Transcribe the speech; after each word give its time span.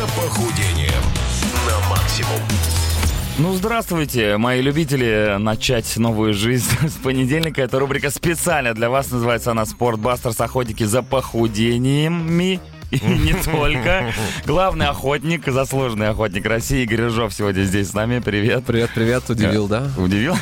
за 0.00 0.06
похудением 0.06 1.02
на 1.66 1.88
максимум. 1.90 2.40
Ну, 3.38 3.54
здравствуйте, 3.54 4.38
мои 4.38 4.62
любители 4.62 5.36
начать 5.38 5.94
новую 5.98 6.32
жизнь 6.32 6.70
с 6.88 6.94
понедельника. 6.94 7.60
Это 7.60 7.78
рубрика 7.78 8.10
специально 8.10 8.72
для 8.72 8.88
вас. 8.88 9.10
Называется 9.10 9.50
она 9.50 9.66
«Спортбастерс. 9.66 10.40
Охотники 10.40 10.84
за 10.84 11.02
похудениями». 11.02 12.60
И 12.94 12.98
не 13.04 13.34
только. 13.34 14.12
Главный 14.46 14.86
охотник, 14.88 15.46
заслуженный 15.46 16.08
охотник 16.08 16.44
России 16.44 16.82
Игорь 16.82 17.02
Рыжов 17.02 17.32
сегодня 17.32 17.62
здесь 17.62 17.90
с 17.90 17.94
нами. 17.94 18.18
Привет. 18.18 18.64
Привет, 18.64 18.90
привет. 18.92 19.30
Удивил, 19.30 19.68
да? 19.68 19.88
Удивил? 19.96 20.34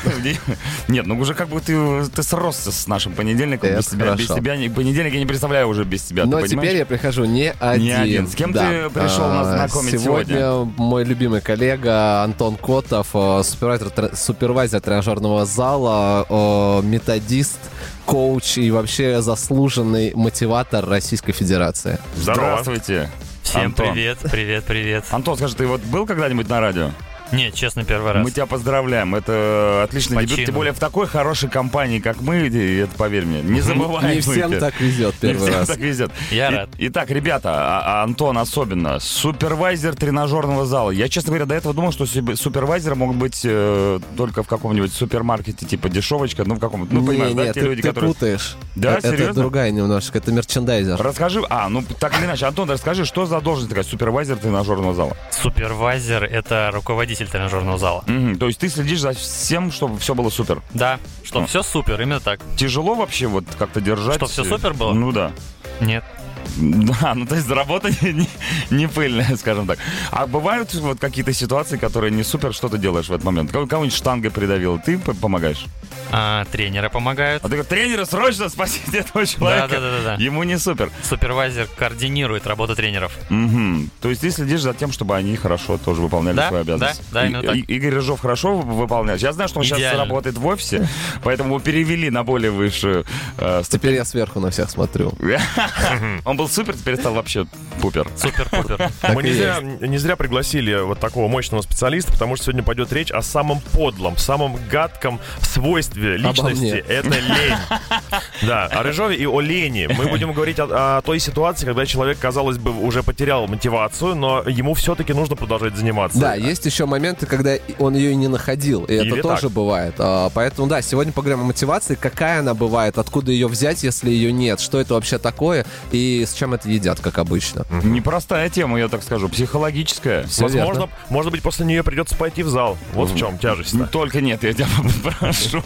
Нет, 0.89 1.07
ну 1.07 1.19
уже 1.19 1.35
как 1.35 1.49
бы 1.49 1.61
ты, 1.61 2.05
ты 2.07 2.23
сросся 2.23 2.73
с 2.73 2.87
нашим 2.87 3.13
понедельником. 3.13 3.71
Без 3.77 3.87
тебя, 3.89 4.15
без 4.15 4.29
тебя 4.29 4.57
не- 4.57 4.71
понедельник 4.71 5.13
я 5.13 5.21
не 5.21 5.27
представляю 5.27 5.69
уже 5.69 5.85
без 5.85 6.03
тебя. 6.03 6.25
Но 6.25 6.41
теперь 6.47 6.77
я 6.77 6.87
прихожу 6.87 7.27
не 7.27 7.53
один. 7.59 7.85
Не 7.85 7.93
один. 7.93 8.29
С 8.29 8.35
кем 8.35 8.53
ты 8.55 8.89
пришел 8.89 9.29
нас 9.29 9.47
А, 9.49 9.57
знакомить 9.57 10.01
сегодня? 10.01 10.51
мой 10.79 11.05
любимый 11.05 11.43
коллега 11.43 12.23
Антон 12.23 12.57
Котов, 12.57 13.09
э, 13.13 13.43
супервайзер, 13.45 13.91
тре- 13.91 14.17
супервайзер 14.17 14.81
тренажерного 14.81 15.45
зала, 15.45 16.25
э, 16.29 16.81
методист, 16.87 17.59
коуч 18.07 18.57
и 18.57 18.71
вообще 18.71 19.21
заслуженный 19.21 20.13
мотиватор 20.15 20.87
Российской 20.89 21.33
Федерации. 21.33 21.99
Здравствуйте. 22.39 23.11
Всем 23.43 23.67
Антон. 23.67 23.93
привет, 23.93 24.19
привет, 24.31 24.65
привет. 24.65 25.05
Антон, 25.11 25.37
скажи, 25.37 25.57
ты 25.57 25.67
вот 25.67 25.81
был 25.83 26.07
когда-нибудь 26.07 26.49
на 26.49 26.61
радио? 26.61 26.91
Нет, 27.33 27.55
честно, 27.55 27.85
первый 27.85 28.13
раз. 28.13 28.25
Мы 28.25 28.31
тебя 28.31 28.47
поздравляем. 28.47 29.15
Это 29.15 29.83
отличный 29.85 30.17
По 30.17 30.25
дебют. 30.25 30.47
Тем 30.47 30.55
более 30.55 30.73
в 30.73 30.79
такой 30.79 31.07
хорошей 31.07 31.49
компании, 31.49 31.99
как 32.01 32.21
мы, 32.21 32.49
и 32.49 32.77
это 32.79 32.95
поверь 32.97 33.25
мне, 33.25 33.43
не 33.43 33.61
забываем. 33.61 34.15
Не 34.15 34.21
всем 34.21 34.59
так 34.59 34.81
везет 34.81 35.15
Не 35.23 35.31
первый 35.31 35.49
всем 35.49 35.61
раз. 35.61 35.69
так 35.69 35.79
везет. 35.79 36.11
Я 36.31 36.51
рад. 36.51 36.71
Итак, 36.79 37.11
ребята, 37.11 37.51
а- 37.53 38.01
а 38.01 38.03
Антон 38.03 38.39
особенно, 38.39 38.99
супервайзер 38.99 39.95
тренажерного 39.95 40.65
зала. 40.67 40.91
Я, 40.91 41.09
честно 41.09 41.31
говоря, 41.31 41.45
до 41.47 41.55
этого 41.55 41.75
думал, 41.75 41.93
что 41.93 42.07
супервайзеры 42.07 42.95
могут 42.95 43.17
быть 43.17 43.43
э, 43.45 44.01
только 44.17 44.43
в 44.43 44.47
каком-нибудь 44.49 44.93
супермаркете, 44.93 45.67
типа 45.67 45.89
дешевочка, 45.89 46.45
ну 46.45 46.55
в 46.55 46.61
каком 46.61 46.89
ну 46.91 47.05
понимаешь, 47.05 47.35
да, 47.35 47.53
те 47.53 47.61
люди, 47.61 47.83
ты 47.83 47.89
которые... 47.89 48.15
путаешь. 48.15 48.57
Да, 48.75 48.97
это, 48.99 49.09
это 49.09 49.17
серьезно? 49.17 49.43
другая 49.43 49.71
немножечко, 49.71 50.19
это 50.19 50.33
мерчендайзер. 50.33 50.97
Расскажи, 51.01 51.43
а, 51.51 51.69
ну 51.69 51.85
так 51.99 52.17
или 52.19 52.27
иначе, 52.27 52.47
Антон, 52.47 52.71
расскажи, 52.71 53.05
что 53.05 53.27
за 53.27 53.41
должность 53.41 53.69
такая 53.69 53.85
супервайзер 53.85 54.37
тренажерного 54.37 54.95
зала? 54.95 55.17
Супервайзер— 55.31 56.25
это 56.31 56.71
руководитель 56.73 57.18
тренажерного 57.27 57.79
зала. 57.79 58.05
Мгм, 58.07 58.39
То 58.39 58.47
есть 58.47 58.59
ты 58.61 58.69
следишь 58.69 59.01
за 59.01 59.13
всем, 59.13 59.73
чтобы 59.73 59.99
все 59.99 60.15
было 60.15 60.31
супер. 60.31 60.63
Да, 60.75 60.99
что 61.25 61.41
А. 61.43 61.47
все 61.47 61.63
супер, 61.63 62.01
именно 62.01 62.21
так. 62.21 62.41
Тяжело 62.57 62.95
вообще 62.95 63.27
вот 63.27 63.45
как-то 63.59 63.81
держать? 63.81 64.17
Что, 64.17 64.27
всё 64.27 64.45
супер 64.45 64.75
было? 64.75 64.93
Ну 64.93 65.13
да. 65.13 65.33
Нет. 65.81 66.05
Да, 66.57 67.15
ну 67.15 67.27
то 67.27 67.35
есть 67.37 67.49
работа 67.51 67.91
не, 68.01 68.13
не- 68.13 68.29
не 68.71 68.87
пыльная, 68.89 69.37
скажем 69.37 69.67
так. 69.67 69.79
А 70.11 70.27
бывают 70.27 70.73
вот 70.75 70.99
какие-то 70.99 71.33
ситуации, 71.33 71.77
которые 71.77 72.11
не 72.11 72.23
супер, 72.23 72.55
что 72.55 72.69
ты 72.69 72.79
делаешь 72.79 73.07
в 73.09 73.13
этот 73.13 73.25
момент? 73.25 73.53
Кого-нибудь 73.53 73.93
штангой 73.93 74.31
придавил, 74.31 74.81
ты 74.85 74.99
помогаешь? 74.99 75.67
А, 76.11 76.45
тренеры 76.47 76.89
помогают. 76.91 77.43
А 77.45 77.49
ты 77.49 77.55
говоришь, 77.57 77.67
тренеры, 77.69 78.07
срочно 78.07 78.49
спасите 78.49 78.99
этого 78.99 79.27
человека. 79.27 79.69
Да, 79.69 79.81
да, 79.81 79.91
да, 79.91 79.97
да, 80.03 80.17
да. 80.17 80.23
Ему 80.23 80.43
не 80.45 80.59
супер. 80.59 80.91
Супервайзер 81.03 81.67
координирует 81.77 82.47
работу 82.47 82.75
тренеров. 82.75 83.13
Мгм. 83.29 83.91
То 84.01 84.09
есть 84.09 84.23
ты 84.23 84.31
следишь 84.31 84.63
за 84.63 84.75
тем, 84.75 84.93
чтобы 84.93 85.17
они 85.17 85.37
хорошо 85.37 85.77
тоже 85.79 86.01
выполняли 86.03 86.37
Да, 86.37 86.49
свои 86.49 86.61
обязанности. 86.63 87.03
да, 87.13 87.21
да, 87.23 87.27
именно 87.27 87.41
И- 87.43 87.47
так. 87.47 87.57
И- 87.57 87.61
Игорь 87.61 87.95
Рыжов 87.95 88.21
хорошо 88.21 88.57
выполняет. 88.59 89.21
Я 89.21 89.33
знаю, 89.33 89.49
что 89.49 89.59
он 89.59 89.65
сейчас 89.65 89.79
Идеально. 89.79 90.05
работает 90.05 90.37
в 90.39 90.47
офисе, 90.47 90.89
поэтому 91.23 91.51
его 91.51 91.59
перевели 91.61 92.11
на 92.11 92.25
более 92.25 92.51
высшую 92.51 93.05
э, 93.39 93.63
ступень. 93.65 93.79
Теперь 93.81 93.95
я 93.95 94.05
сверху 94.05 94.41
на 94.41 94.51
всех 94.51 94.71
смотрю. 94.71 95.13
Он 96.25 96.37
был 96.37 96.49
супер, 96.49 96.75
теперь 96.77 96.97
стал 96.97 97.15
вообще 97.15 97.47
пупер. 97.81 98.09
Супер-пупер. 98.17 98.91
Мы 99.15 99.23
не 99.23 99.33
зря, 99.33 99.61
не 99.61 99.99
зря 99.99 100.17
пригласили 100.17 100.75
вот 100.81 100.99
такого 100.99 101.29
мощного 101.29 101.63
специалиста, 101.63 102.13
потому 102.13 102.35
что 102.37 102.47
сегодня 102.47 102.63
пойдет 102.63 102.93
речь 102.93 103.11
о 103.11 103.23
самом 103.23 103.61
подлом, 103.61 104.17
самом 104.17 104.59
гадком 104.71 105.21
свойстве 105.43 105.98
личности. 105.99 106.85
Это 106.89 107.09
лень. 107.19 107.55
Да, 108.43 108.67
о 108.67 108.83
Рыжове 108.83 109.17
и 109.17 109.27
о 109.27 109.41
лени. 109.41 109.89
Мы 109.97 110.07
будем 110.09 110.33
говорить 110.33 110.59
о, 110.61 110.99
о 110.99 111.03
той 111.03 111.19
ситуации, 111.19 111.67
когда 111.67 111.85
человек, 111.87 112.19
казалось 112.19 112.57
бы, 112.59 112.71
уже 112.71 113.03
потерял 113.03 113.47
мотивацию, 113.49 114.15
но 114.15 114.43
ему 114.47 114.75
все-таки 114.75 115.13
нужно 115.13 115.35
продолжать 115.37 115.77
заниматься. 115.77 116.19
Да, 116.19 116.35
есть 116.35 116.65
еще 116.67 116.87
моменты, 116.87 117.27
когда 117.27 117.55
он 117.79 117.95
ее 117.97 118.13
и 118.13 118.15
не 118.15 118.29
находил, 118.29 118.85
и 118.85 118.95
Или 118.95 119.13
это 119.19 119.23
тоже 119.23 119.43
так. 119.43 119.51
бывает. 119.53 119.95
А, 119.99 120.31
Поэтому, 120.35 120.69
да, 120.69 120.83
сегодня 120.83 121.13
поговорим 121.13 121.41
о 121.41 121.45
мотивации, 121.47 121.97
какая 121.97 122.41
она 122.41 122.55
бывает, 122.55 122.97
откуда 122.99 123.33
ее 123.33 123.49
взять, 123.49 123.83
если 123.83 124.11
ее 124.11 124.31
нет, 124.33 124.61
что 124.61 124.81
это 124.81 124.95
вообще 124.95 125.19
такое, 125.19 125.67
и 125.91 126.25
с 126.27 126.33
чем 126.35 126.55
это 126.55 126.69
едят, 126.69 127.01
как 127.01 127.19
обычно. 127.19 127.65
Непростая 127.83 128.49
тема, 128.51 128.79
я 128.79 128.89
так 128.89 129.03
скажу, 129.03 129.29
психологическая. 129.29 130.25
Всё 130.25 130.45
Возможно, 130.45 130.81
верно. 130.81 130.89
может 131.11 131.33
быть, 131.33 131.43
после 131.43 131.67
нее 131.67 131.83
придется 131.83 132.15
пойти 132.15 132.43
в 132.43 132.49
зал. 132.49 132.79
Вот 132.93 133.11
в 133.11 133.17
чем 133.19 133.37
тяжесть. 133.39 133.75
Только 133.91 134.21
нет, 134.21 134.43
я 134.45 134.53
тебя 134.53 134.67
прошу. 135.19 135.63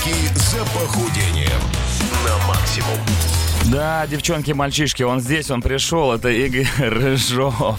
Охотники 0.00 0.32
за 0.38 0.58
похудением 0.64 1.60
на 2.24 2.46
максимум. 2.48 2.98
Да, 3.70 4.06
девчонки, 4.06 4.52
мальчишки, 4.52 5.02
он 5.02 5.20
здесь, 5.20 5.50
он 5.50 5.60
пришел, 5.60 6.12
это 6.12 6.30
Игорь 6.30 6.66
Рыжов. 6.78 7.78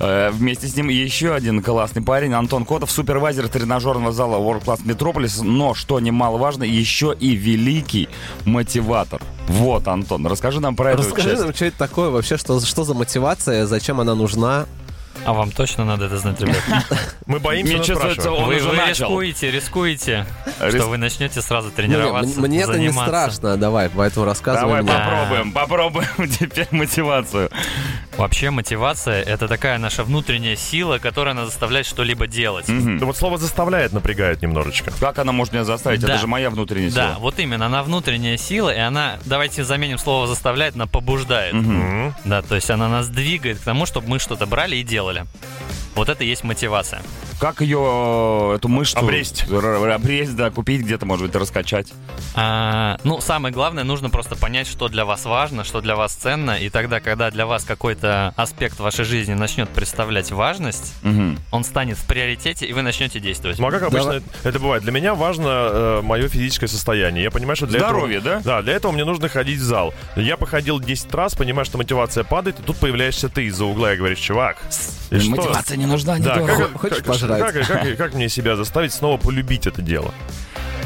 Э, 0.00 0.30
Вместе 0.32 0.66
с 0.66 0.74
ним 0.74 0.88
еще 0.88 1.32
один 1.32 1.62
классный 1.62 2.02
парень, 2.02 2.32
Антон 2.32 2.64
Котов, 2.64 2.90
супервайзер 2.90 3.46
тренажерного 3.48 4.10
зала 4.12 4.36
World 4.38 4.64
Class 4.64 4.84
Metropolis, 4.84 5.44
но, 5.44 5.74
что 5.74 6.00
немаловажно, 6.00 6.64
еще 6.64 7.14
и 7.18 7.36
великий 7.36 8.08
мотиватор. 8.44 9.22
Вот, 9.46 9.86
Антон, 9.86 10.26
расскажи 10.26 10.58
нам 10.60 10.74
про 10.74 10.92
эту 10.92 11.02
Расскажи 11.02 11.30
часть. 11.30 11.42
нам, 11.42 11.54
что 11.54 11.66
это 11.66 11.78
такое 11.78 12.10
вообще, 12.10 12.36
что, 12.36 12.58
что 12.60 12.82
за 12.82 12.94
мотивация, 12.94 13.66
зачем 13.66 14.00
она 14.00 14.16
нужна? 14.16 14.66
А 15.24 15.32
вам 15.32 15.50
точно 15.50 15.84
надо 15.84 16.06
это 16.06 16.16
знать, 16.18 16.40
ребят? 16.40 16.62
Мы 17.26 17.38
боимся, 17.40 17.74
Мне 17.74 17.84
чувствуется, 17.84 18.32
он 18.32 18.46
Вы, 18.46 18.56
уже 18.56 18.68
вы 18.70 18.76
начал. 18.76 19.06
рискуете, 19.06 19.50
рискуете, 19.50 20.26
Рис- 20.60 20.74
что 20.76 20.86
вы 20.88 20.96
начнете 20.96 21.42
сразу 21.42 21.68
Не, 21.68 21.74
тренироваться, 21.74 22.40
мне 22.40 22.48
мне 22.48 22.60
это 22.62 22.78
не 22.78 22.90
страшно, 22.90 23.56
давай, 23.56 23.90
поэтому 23.90 24.24
рассказывай 24.26 24.82
Давай 24.82 24.82
мне. 24.82 24.92
попробуем, 24.92 25.52
попробуем 25.52 26.30
теперь 26.38 26.66
мотивацию. 26.70 27.50
Вообще 28.16 28.50
мотивация— 28.50 29.22
это 29.24 29.46
такая 29.48 29.78
наша 29.78 30.04
внутренняя 30.04 30.56
сила, 30.56 30.98
которая 30.98 31.34
нас 31.34 31.46
заставляет 31.46 31.86
что-либо 31.86 32.26
делать. 32.26 32.68
Мгм. 32.68 32.98
Да 32.98 33.06
вот 33.06 33.16
слово 33.16 33.38
заставляет 33.38 33.92
напрягает 33.92 34.42
немножечко. 34.42 34.90
Как 35.00 35.18
она 35.18 35.32
может 35.32 35.52
меня 35.52 35.64
заставить? 35.64 36.00
Да. 36.00 36.08
Это 36.14 36.18
же 36.18 36.26
моя 36.26 36.50
внутренняя 36.50 36.90
Да, 36.90 37.10
сила. 37.12 37.18
вот 37.20 37.38
именно, 37.38 37.66
она 37.66 37.82
внутренняя 37.82 38.36
сила, 38.36 38.74
и 38.74 38.78
она, 38.78 39.18
давайте 39.24 39.64
заменим 39.64 39.98
слово 39.98 40.26
заставляет 40.26 40.76
на 40.76 40.86
побуждает. 40.86 41.54
М. 41.54 42.14
Да, 42.24 42.42
то 42.42 42.54
есть 42.56 42.70
она 42.70 42.88
нас 42.88 43.08
двигает 43.08 43.58
к 43.58 43.62
тому, 43.62 43.86
чтобы 43.86 44.08
мы 44.08 44.18
что-то 44.18 44.46
брали 44.46 44.76
и 44.76 44.82
делали. 44.82 45.09
Вот 45.94 46.08
это 46.08 46.22
и 46.24 46.28
есть 46.28 46.44
мотивация. 46.44 47.02
Как 47.40 47.62
ее, 47.62 48.52
эту 48.56 48.68
мышцу... 48.68 48.98
Обресть. 48.98 49.44
Обресть, 49.50 50.36
да, 50.36 50.50
купить 50.50 50.82
где-то, 50.82 51.06
может 51.06 51.26
быть, 51.26 51.34
раскачать. 51.34 51.88
А, 52.34 52.98
ну, 53.02 53.20
самое 53.20 53.52
главное, 53.52 53.82
нужно 53.82 54.10
просто 54.10 54.36
понять, 54.36 54.66
что 54.68 54.88
для 54.88 55.04
вас 55.04 55.24
важно, 55.24 55.64
что 55.64 55.80
для 55.80 55.96
вас 55.96 56.12
ценно, 56.12 56.52
и 56.52 56.68
тогда, 56.68 57.00
когда 57.00 57.30
для 57.30 57.46
вас 57.46 57.64
какой-то 57.64 58.34
аспект 58.36 58.78
вашей 58.78 59.04
жизни 59.04 59.32
начнет 59.34 59.68
представлять 59.70 60.30
важность, 60.30 60.94
Мгм. 61.02 61.38
он 61.50 61.64
станет 61.64 61.96
в 61.96 62.06
приоритете, 62.06 62.66
и 62.66 62.72
вы 62.74 62.82
начнете 62.82 63.20
действовать. 63.20 63.58
Ну 63.58 63.66
а 63.66 63.70
как 63.70 63.82
обычно 63.82 64.04
Давай. 64.20 64.22
это 64.44 64.58
бывает? 64.60 64.82
Для 64.82 64.92
меня 64.92 65.14
важно 65.14 66.00
мое 66.02 66.28
физическое 66.28 66.68
состояние. 66.68 67.24
Я 67.24 67.30
понимаю, 67.30 67.56
что 67.56 67.66
для 67.66 67.80
Здоровье, 67.80 68.18
этого... 68.18 68.36
да? 68.36 68.42
Да, 68.58 68.62
для 68.62 68.74
этого 68.74 68.92
мне 68.92 69.04
нужно 69.04 69.28
ходить 69.28 69.58
в 69.58 69.62
зал. 69.62 69.94
Я 70.14 70.36
походил 70.36 70.78
10 70.78 71.12
раз, 71.14 71.34
понимаю, 71.34 71.64
что 71.64 71.78
мотивация 71.78 72.22
падает, 72.22 72.60
и 72.60 72.62
тут 72.62 72.76
появляешься 72.76 73.28
ты 73.30 73.46
из-за 73.46 73.64
угла 73.64 73.94
и 73.94 73.96
говоришь, 73.96 74.18
чувак, 74.18 74.58
и 75.10 75.18
что? 75.20 75.30
Мотивация 75.30 75.76
не 75.76 75.86
нужна, 75.86 76.18
не 76.18 76.24
Да, 76.24 76.36
дорого. 76.36 76.68
как, 76.68 76.80
Хочешь 76.80 76.96
как- 76.98 77.06
пожрать? 77.06 77.52
как- 77.52 77.66
как- 77.66 77.96
как 77.96 78.14
мне 78.14 78.28
себя 78.28 78.56
заставить 78.56 78.92
снова 78.92 79.16
полюбить 79.16 79.66
это 79.66 79.82
дело? 79.82 80.12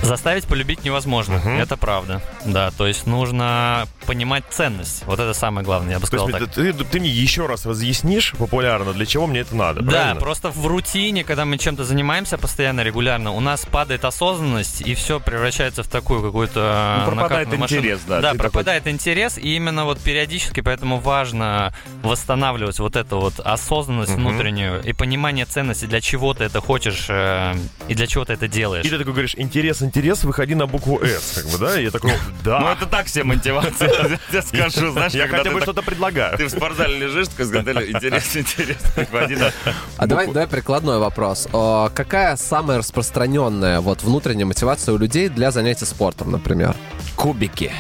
Заставить 0.04 0.44
полюбить 0.46 0.84
невозможно, 0.84 1.38
Мгм. 1.38 1.58
это 1.60 1.76
правда. 1.76 2.22
Да, 2.44 2.70
то 2.70 2.86
есть 2.86 3.06
нужно 3.06 3.86
понимать 4.06 4.44
ценность. 4.50 5.02
Вот 5.06 5.18
это 5.18 5.32
самое 5.34 5.64
главное, 5.64 5.92
я 5.92 5.96
бы 5.98 6.02
То 6.02 6.06
сказал 6.08 6.28
есть 6.28 6.38
так. 6.40 6.50
ты, 6.54 6.72
ты 6.72 7.00
мне 7.00 7.08
еще 7.08 7.46
раз 7.46 7.64
разъяснишь 7.66 8.32
популярно, 8.38 8.92
для 8.92 9.06
чего 9.06 9.26
мне 9.26 9.40
это 9.40 9.56
надо, 9.56 9.80
Да, 9.82 9.90
правильно? 9.90 10.20
просто 10.20 10.50
в 10.50 10.66
рутине, 10.66 11.24
когда 11.24 11.44
мы 11.44 11.56
чем-то 11.58 11.84
занимаемся 11.84 12.36
постоянно, 12.38 12.82
регулярно, 12.82 13.32
у 13.32 13.40
нас 13.40 13.64
падает 13.66 14.04
осознанность, 14.04 14.82
и 14.82 14.94
все 14.94 15.20
превращается 15.20 15.82
в 15.82 15.88
такую 15.88 16.22
какую-то... 16.22 16.96
Ну, 17.00 17.04
пропадает 17.12 17.30
накатанную 17.48 17.60
машину. 17.60 17.80
интерес, 17.80 18.00
да, 18.06 18.20
Да, 18.20 18.34
пропадает 18.34 18.86
интерес, 18.86 19.38
и 19.38 19.56
именно 19.56 19.84
вот 19.84 19.98
периодически, 20.00 20.60
поэтому 20.60 20.98
важно 21.00 21.72
восстанавливать 22.02 22.78
вот 22.78 22.96
эту 22.96 23.18
вот 23.20 23.40
осознанность 23.40 24.12
Мгм. 24.12 24.28
внутреннюю 24.28 24.82
и 24.82 24.92
понимание 24.92 25.46
ценности, 25.46 25.86
для 25.86 26.00
чего 26.00 26.34
ты 26.34 26.44
это 26.44 26.60
хочешь 26.60 27.06
э, 27.08 27.54
и 27.88 27.94
для 27.94 28.06
чего 28.06 28.24
ты 28.24 28.34
это 28.34 28.48
делаешь. 28.48 28.84
И 28.84 28.90
ты 28.90 28.98
такой 28.98 29.12
говоришь, 29.12 29.34
интерес, 29.36 29.80
интерес, 29.82 29.93
выходи 30.24 30.54
на 30.54 30.66
букву 30.66 31.00
«С», 31.02 31.42
как 31.42 31.46
бы, 31.52 31.58
да? 31.58 31.80
И 31.80 31.84
я 31.84 31.90
такой, 31.90 32.12
да. 32.42 32.60
Ну, 32.60 32.68
это 32.68 32.86
так 32.86 33.08
себе 33.08 33.24
мотивация, 33.24 33.88
я 34.32 34.42
тебе 34.42 34.42
скажу, 34.42 34.92
знаешь, 34.92 35.12
Я 35.12 35.28
хотя 35.28 35.50
бы 35.50 35.60
что-то 35.60 35.82
предлагаю. 35.82 36.36
Ты 36.36 36.46
в 36.46 36.50
спортзале 36.50 36.98
лежишь, 36.98 37.28
такой, 37.28 37.46
сказали, 37.46 37.92
интересно, 37.92 38.38
интересно, 38.40 38.90
приходи 38.94 39.36
на 39.36 39.52
А 39.96 40.06
давай, 40.06 40.26
давай 40.26 40.46
прикладной 40.46 40.98
вопрос. 40.98 41.48
О, 41.52 41.90
какая 41.94 42.36
самая 42.36 42.78
распространенная 42.78 43.80
вот 43.80 44.02
внутренняя 44.02 44.46
мотивация 44.46 44.94
у 44.94 44.98
людей 44.98 45.28
для 45.28 45.50
занятий 45.50 45.84
спортом, 45.84 46.30
например? 46.30 46.74
Кубики. 47.16 47.72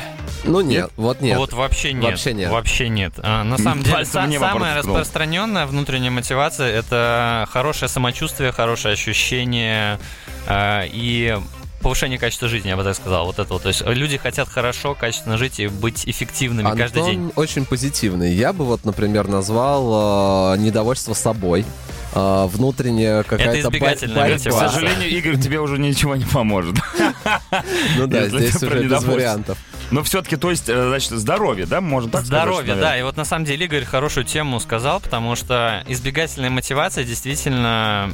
Ну 0.44 0.60
нет, 0.60 0.90
вот 0.96 1.20
нет. 1.20 1.38
Вот 1.38 1.52
вообще 1.52 1.92
нет. 1.92 2.04
Вообще 2.04 2.32
нет. 2.34 2.50
Вообще 2.50 2.88
нет. 2.88 3.14
А, 3.18 3.44
на 3.44 3.58
самом 3.58 3.82
деле, 3.82 4.02
са- 4.02 4.38
самая 4.38 4.76
распространенная 4.76 5.66
внутренняя 5.66 6.10
мотивация 6.10 6.68
это 6.68 7.48
хорошее 7.50 7.88
самочувствие, 7.88 8.52
хорошее 8.52 8.92
ощущение 8.92 9.98
а, 10.46 10.84
и 10.86 11.38
повышение 11.84 12.18
качества 12.18 12.48
жизни, 12.48 12.68
я 12.70 12.76
бы 12.76 12.82
так 12.82 12.96
сказал. 12.96 13.26
Вот 13.26 13.38
это 13.38 13.52
вот. 13.52 13.62
То 13.62 13.68
есть 13.68 13.82
люди 13.86 14.16
хотят 14.16 14.48
хорошо, 14.48 14.94
качественно 14.94 15.38
жить 15.38 15.60
и 15.60 15.68
быть 15.68 16.08
эффективными 16.08 16.66
каждый 16.76 17.02
Антон 17.02 17.06
день. 17.06 17.32
очень 17.36 17.64
позитивный. 17.66 18.32
Я 18.34 18.52
бы 18.52 18.64
вот, 18.64 18.84
например, 18.84 19.28
назвал 19.28 20.54
э, 20.54 20.58
недовольство 20.58 21.14
собой. 21.14 21.64
э, 22.14 22.46
внутренняя 22.50 23.22
какая-то 23.22 23.70
борьба. 23.70 23.94
К 23.94 24.00
мотивация. 24.30 24.68
сожалению, 24.68 25.08
Игорь, 25.10 25.36
тебе 25.38 25.60
уже 25.60 25.78
ничего 25.78 26.16
не 26.16 26.24
поможет. 26.24 26.76
Ну 27.98 28.06
да, 28.06 28.28
здесь 28.28 28.62
уже 28.62 28.84
без 28.84 29.02
вариантов. 29.02 29.58
Но 29.90 30.02
все-таки, 30.02 30.36
то 30.36 30.50
есть, 30.50 30.68
э, 30.68 30.88
значит, 30.88 31.10
здоровье, 31.10 31.66
да, 31.66 31.80
можно 31.80 32.10
так 32.10 32.24
сказать? 32.24 32.42
Здоровье, 32.44 32.74
да. 32.74 32.98
И 32.98 33.02
вот 33.02 33.16
на 33.16 33.24
самом 33.24 33.44
деле 33.44 33.66
Игорь 33.66 33.84
хорошую 33.84 34.24
тему 34.24 34.58
сказал, 34.60 35.00
потому 35.00 35.36
что 35.36 35.84
избегательная 35.86 36.50
мотивация 36.50 37.04
действительно, 37.04 38.10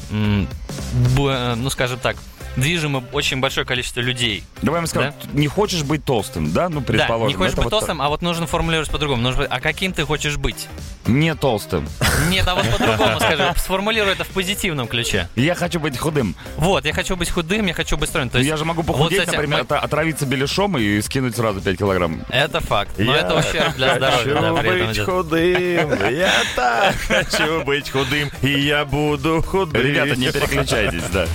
б- 1.16 1.54
ну 1.56 1.70
скажем 1.70 1.98
так, 2.00 2.16
движимо 2.60 3.02
очень 3.12 3.40
большое 3.40 3.66
количество 3.66 4.00
людей. 4.00 4.44
Давай 4.62 4.80
мы 4.80 4.86
скажем, 4.86 5.14
не 5.32 5.46
хочешь 5.48 5.82
быть 5.82 6.04
толстым, 6.04 6.52
да? 6.52 6.68
Ну, 6.68 6.80
предположим. 6.80 7.26
Да, 7.26 7.28
не 7.28 7.34
хочешь 7.34 7.52
это 7.52 7.62
быть 7.62 7.64
вот 7.72 7.78
толстым, 7.78 8.02
а 8.02 8.08
вот 8.08 8.22
нужно 8.22 8.46
формулировать 8.46 8.90
по-другому. 8.90 9.22
Нужно, 9.22 9.42
быть, 9.42 9.50
а 9.50 9.60
каким 9.60 9.92
ты 9.92 10.04
хочешь 10.04 10.36
быть? 10.36 10.68
Не 11.06 11.34
толстым. 11.34 11.88
Нет, 12.28 12.46
а 12.46 12.54
вот 12.54 12.66
по-другому 12.70 13.18
скажи. 13.20 13.52
Сформулируй 13.56 14.12
это 14.12 14.24
в 14.24 14.28
позитивном 14.28 14.86
ключе. 14.86 15.28
Я 15.36 15.54
хочу 15.54 15.80
быть 15.80 15.96
худым. 15.98 16.34
Вот, 16.56 16.84
я 16.84 16.92
хочу 16.92 17.16
быть 17.16 17.30
худым, 17.30 17.66
я 17.66 17.74
хочу 17.74 17.96
быть 17.96 18.08
стройным. 18.08 18.30
То 18.30 18.38
есть, 18.38 18.48
я 18.48 18.56
же 18.56 18.64
могу 18.64 18.82
вот, 18.82 18.86
похудеть, 18.96 19.20
кстати, 19.20 19.36
например, 19.36 19.66
мы- 19.68 19.76
отравиться 19.76 20.26
беляшом 20.26 20.76
и 20.78 21.00
скинуть 21.00 21.36
сразу 21.36 21.60
5 21.60 21.76
килограмм. 21.78 22.22
Это 22.28 22.60
факт. 22.60 22.92
Но 22.98 23.14
Я 23.14 23.20
это 23.22 23.34
ущерб 23.38 23.74
для 23.76 23.96
здоровья. 23.96 24.34
да, 24.34 24.54
Хочу 24.54 24.62
быть 24.72 24.92
идет. 24.96 25.06
худым, 25.06 26.10
я 26.10 26.32
так 26.54 26.94
хочу 26.96 27.64
быть 27.64 27.90
худым, 27.90 28.30
и 28.42 28.50
я 28.60 28.84
буду 28.84 29.42
худым. 29.46 29.82
Ребята, 29.82 30.16
не 30.16 30.30
переключайтесь, 30.30 31.02
да. 31.12 31.26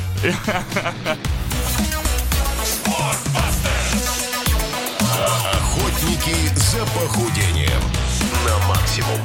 Охотники 5.53 6.35
за 6.55 6.85
похудением 6.85 7.81
на 8.45 8.67
максимум. 8.67 9.19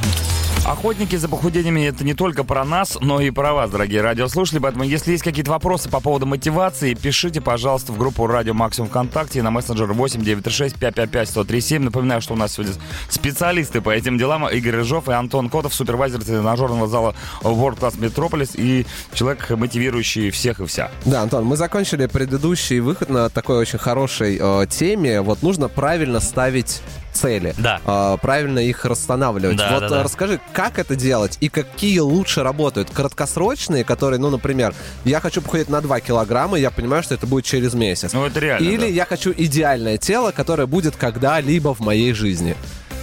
Охотники 0.66 1.16
за 1.16 1.28
похудениями 1.28 1.86
это 1.86 2.04
не 2.04 2.12
только 2.12 2.44
про 2.44 2.64
нас, 2.64 2.98
но 3.00 3.20
и 3.20 3.30
про 3.30 3.54
вас, 3.54 3.70
дорогие 3.70 4.02
радиослушатели. 4.02 4.58
Поэтому, 4.58 4.84
если 4.84 5.12
есть 5.12 5.24
какие-то 5.24 5.50
вопросы 5.50 5.88
по 5.88 6.00
поводу 6.00 6.26
мотивации, 6.26 6.92
пишите, 6.94 7.40
пожалуйста, 7.40 7.92
в 7.92 7.98
группу 7.98 8.26
Радио 8.26 8.52
Максимум 8.52 8.90
ВКонтакте 8.90 9.38
и 9.38 9.42
на 9.42 9.50
мессенджер 9.50 9.92
8936 9.92 10.76
555 10.76 11.28
1037. 11.30 11.82
Напоминаю, 11.82 12.20
что 12.20 12.34
у 12.34 12.36
нас 12.36 12.52
сегодня 12.52 12.74
специалисты 13.08 13.80
по 13.80 13.90
этим 13.90 14.18
делам 14.18 14.48
Игорь 14.48 14.76
Рыжов 14.76 15.08
и 15.08 15.12
Антон 15.12 15.48
Котов, 15.48 15.74
супервайзер 15.74 16.22
тренажерного 16.22 16.86
зала 16.86 17.14
World 17.42 17.78
Class 17.78 17.98
Metropolis 17.98 18.50
и 18.54 18.86
человек, 19.14 19.48
мотивирующий 19.50 20.30
всех 20.30 20.60
и 20.60 20.66
вся. 20.66 20.90
Да, 21.06 21.22
Антон, 21.22 21.46
мы 21.46 21.56
закончили 21.56 22.04
предыдущий 22.04 22.80
выход 22.80 23.08
на 23.08 23.30
такой 23.30 23.56
очень 23.56 23.78
хорошей 23.78 24.38
э, 24.38 24.66
теме. 24.68 25.22
Вот 25.22 25.42
нужно 25.42 25.68
правильно 25.68 26.20
ставить 26.20 26.82
цели. 27.12 27.54
Да. 27.58 27.80
Э, 27.84 28.16
правильно 28.20 28.58
их 28.58 28.84
расстанавливать. 28.84 29.56
Да, 29.56 29.70
вот 29.72 29.80
да, 29.80 29.88
да. 29.88 30.00
э, 30.00 30.02
расскажи, 30.02 30.40
как 30.52 30.78
это 30.78 30.96
делать 30.96 31.38
и 31.40 31.48
какие 31.48 31.98
лучше 31.98 32.42
работают? 32.42 32.90
Краткосрочные, 32.90 33.84
которые, 33.84 34.18
ну, 34.20 34.30
например, 34.30 34.74
я 35.04 35.20
хочу 35.20 35.42
похудеть 35.42 35.68
на 35.68 35.80
2 35.80 36.00
килограмма, 36.00 36.58
и 36.58 36.62
я 36.62 36.70
понимаю, 36.70 37.02
что 37.02 37.14
это 37.14 37.26
будет 37.26 37.44
через 37.44 37.74
месяц. 37.74 38.12
Ну, 38.12 38.24
это 38.24 38.40
реально. 38.40 38.68
Или 38.68 38.80
да. 38.80 38.86
я 38.86 39.04
хочу 39.04 39.32
идеальное 39.36 39.98
тело, 39.98 40.32
которое 40.32 40.66
будет 40.66 40.96
когда-либо 40.96 41.74
в 41.74 41.80
моей 41.80 42.12
жизни. 42.12 42.56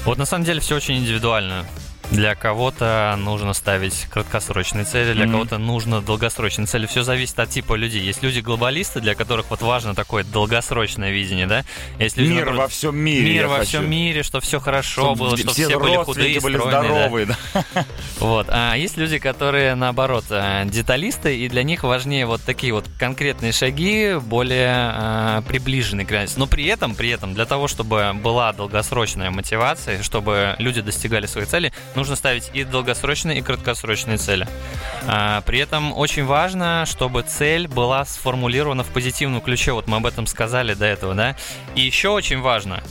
Вот 0.06 0.18
на 0.18 0.25
самом 0.25 0.45
деле 0.45 0.59
все 0.62 0.75
очень 0.75 0.98
индивидуально. 0.98 1.65
Для 2.12 2.36
кого-то 2.36 3.15
нужно 3.19 3.51
ставить 3.54 4.07
краткосрочные 4.09 4.86
цели, 4.86 5.12
для 5.13 5.25
Мгм. 5.25 5.33
кого-то 5.33 5.57
нужно 5.57 6.01
долгосрочные 6.01 6.65
цели. 6.65 6.86
Все 6.86 7.04
зависит 7.04 7.38
от 7.38 7.50
типа 7.50 7.74
людей. 7.75 8.01
Есть 8.01 8.24
люди-глобалисты, 8.24 9.01
для 9.01 9.13
которых 9.13 9.50
вот 9.50 9.62
важно 9.62 9.94
такое 9.94 10.24
долгосрочное 10.24 11.12
видение, 11.12 11.48
да? 11.48 11.65
Есть 12.00 12.15
люди, 12.18 12.30
Мир 12.30 12.45
наоборот, 12.45 12.62
во 12.62 12.68
всем 12.69 12.95
мире. 12.98 13.33
мир 13.33 13.48
во 13.48 13.56
хочу. 13.57 13.68
всем 13.68 13.89
мире, 13.89 14.24
что 14.24 14.39
все 14.39 14.59
хорошо 14.62 15.01
Чтоб 15.01 15.18
было, 15.18 15.38
что 15.38 15.51
все, 15.51 15.77
были 15.77 15.95
худые, 15.98 16.39
были 16.39 16.56
стройные, 16.57 16.81
да. 16.81 16.88
здоровые, 16.88 17.25
да. 17.25 17.86
Вот. 18.19 18.48
А 18.50 18.75
есть 18.75 18.95
люди, 18.98 19.19
которые, 19.19 19.75
наоборот, 19.75 20.25
э, 20.30 20.63
деталисты, 20.65 21.38
и 21.38 21.50
для 21.50 21.63
них 21.63 21.83
важнее 21.83 22.25
вот 22.25 22.42
такие 22.42 22.71
вот 22.71 22.86
конкретные 22.98 23.51
шаги, 23.51 24.15
более 24.21 24.94
э, 24.95 25.42
приближенные 25.48 26.06
к 26.07 26.12
реальности. 26.12 26.39
Но 26.39 26.48
при 26.48 26.65
этом, 26.68 26.95
при 26.95 27.09
этом, 27.09 27.33
для 27.33 27.45
того, 27.45 27.68
чтобы 27.68 28.12
была 28.15 28.54
долгосрочная 28.54 29.30
мотивация, 29.30 30.01
чтобы 30.04 30.56
люди 30.57 30.80
достигали 30.81 31.25
своих 31.25 31.48
целей, 31.50 31.74
нужно 31.97 32.15
ставить 32.15 32.49
и 32.53 32.63
долгосрочные, 32.63 33.39
и 33.39 33.41
краткосрочные 33.41 34.17
цели. 34.17 34.47
А, 35.07 35.41
при 35.41 35.59
этом 35.59 35.97
очень 35.97 36.23
важно, 36.23 36.85
чтобы 36.85 37.23
цель 37.23 37.67
была 37.67 38.05
сформулирована 38.05 38.83
в 38.83 38.88
позитивном 38.88 39.41
ключе. 39.41 39.73
Вот 39.73 39.88
мы 39.88 39.97
об 39.97 40.05
этом 40.05 40.27
сказали 40.27 40.73
до 40.75 40.85
этого, 40.85 41.13
да? 41.13 41.35
И 41.75 41.81
еще 41.81 42.09
очень 42.09 42.39
важно, 42.39 42.83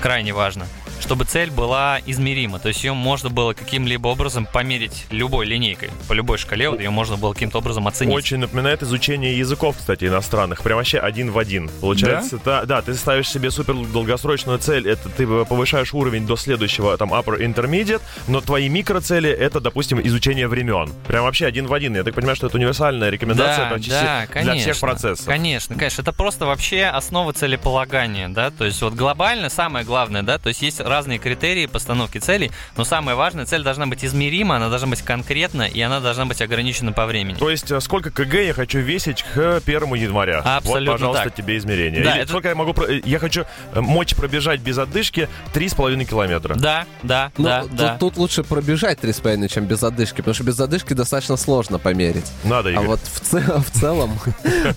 крайне 0.00 0.32
важно, 0.32 0.66
чтобы 1.04 1.26
цель 1.26 1.50
была 1.50 2.00
измерима. 2.06 2.58
То 2.58 2.68
есть 2.68 2.82
ее 2.82 2.94
можно 2.94 3.28
было 3.28 3.52
каким-либо 3.52 4.08
образом 4.08 4.46
померить 4.46 5.04
любой 5.10 5.44
линейкой. 5.44 5.90
По 6.08 6.14
любой 6.14 6.38
шкале 6.38 6.70
вот 6.70 6.80
ее 6.80 6.88
можно 6.88 7.16
было 7.18 7.34
каким-то 7.34 7.58
образом 7.58 7.86
оценить. 7.86 8.14
Очень 8.14 8.38
напоминает 8.38 8.82
изучение 8.82 9.36
языков, 9.36 9.76
кстати, 9.78 10.06
иностранных. 10.06 10.62
Прям 10.62 10.78
вообще 10.78 10.98
один 10.98 11.30
в 11.30 11.38
один. 11.38 11.68
Получается, 11.82 12.40
да, 12.42 12.64
да, 12.64 12.80
ты 12.80 12.94
ставишь 12.94 13.28
себе 13.28 13.50
супер 13.50 13.74
долгосрочную 13.74 14.58
цель, 14.58 14.88
это 14.88 15.10
ты 15.10 15.26
повышаешь 15.26 15.92
уровень 15.92 16.26
до 16.26 16.36
следующего, 16.36 16.96
там, 16.96 17.12
upper 17.12 17.38
intermediate, 17.38 18.00
но 18.26 18.40
твои 18.40 18.70
микроцели 18.70 19.28
это, 19.28 19.60
допустим, 19.60 20.00
изучение 20.06 20.48
времен. 20.48 20.90
Прям 21.06 21.24
вообще 21.24 21.44
один 21.44 21.66
в 21.66 21.74
один. 21.74 21.94
Я 21.96 22.02
так 22.02 22.14
понимаю, 22.14 22.36
что 22.36 22.46
это 22.46 22.56
универсальная 22.56 23.10
рекомендация 23.10 23.68
Да, 23.68 23.74
почти 23.74 23.90
да, 23.90 24.26
для 24.26 24.26
конечно. 24.26 24.72
всех 24.72 24.80
процессов. 24.80 25.26
Конечно, 25.26 25.76
конечно. 25.76 26.00
Это 26.00 26.12
просто 26.14 26.46
вообще 26.46 26.84
основа 26.84 27.34
целеполагания, 27.34 28.30
да. 28.30 28.50
То 28.50 28.64
есть 28.64 28.80
вот 28.80 28.94
глобально 28.94 29.50
самое 29.50 29.84
главное, 29.84 30.22
да, 30.22 30.38
то 30.38 30.48
есть 30.48 30.62
есть 30.62 30.80
разные 30.94 31.18
критерии 31.18 31.66
постановки 31.66 32.18
целей, 32.18 32.50
но 32.76 32.84
самое 32.84 33.16
важное, 33.16 33.46
цель 33.46 33.62
должна 33.62 33.86
быть 33.86 34.04
измерима, 34.04 34.56
она 34.56 34.68
должна 34.68 34.86
быть 34.88 35.02
конкретна, 35.02 35.62
и 35.62 35.80
она 35.80 35.98
должна 36.00 36.24
быть 36.26 36.40
ограничена 36.40 36.92
по 36.92 37.06
времени. 37.06 37.36
То 37.36 37.50
есть, 37.50 37.70
э, 37.72 37.80
сколько 37.80 38.10
КГ 38.10 38.34
я 38.46 38.52
хочу 38.54 38.78
весить 38.78 39.24
к 39.34 39.60
1 39.66 39.94
января? 39.94 40.38
Абсолютно 40.38 40.92
Вот, 40.92 40.98
пожалуйста, 41.00 41.24
так. 41.24 41.34
тебе 41.34 41.56
измерение. 41.56 42.02
Да, 42.04 42.12
Или 42.12 42.20
это- 42.22 42.28
сколько 42.30 42.48
я 42.48 42.54
могу... 42.54 42.74
Я 43.04 43.18
хочу 43.18 43.44
э, 43.72 43.80
мочь 43.80 44.14
пробежать 44.14 44.60
без 44.60 44.78
отдышки 44.78 45.28
3,5 45.52 46.04
километра. 46.04 46.54
Да, 46.54 46.86
да, 47.02 47.32
Ну, 47.38 47.44
да, 47.44 47.62
тут, 47.62 47.74
да. 47.74 47.96
тут 47.98 48.16
лучше 48.16 48.44
пробежать 48.44 48.98
3,5, 49.00 49.48
чем 49.48 49.64
без 49.66 49.82
одышки, 49.82 50.16
потому 50.18 50.34
что 50.34 50.44
без 50.44 50.60
одышки 50.60 50.92
достаточно 50.92 51.36
сложно 51.36 51.78
померить. 51.78 52.26
Надо, 52.44 52.68
А 52.68 52.72
Игорь. 52.72 52.86
вот 52.86 53.00
в, 53.02 53.20
ц- 53.20 53.40
в 53.60 53.70
целом, 53.80 54.18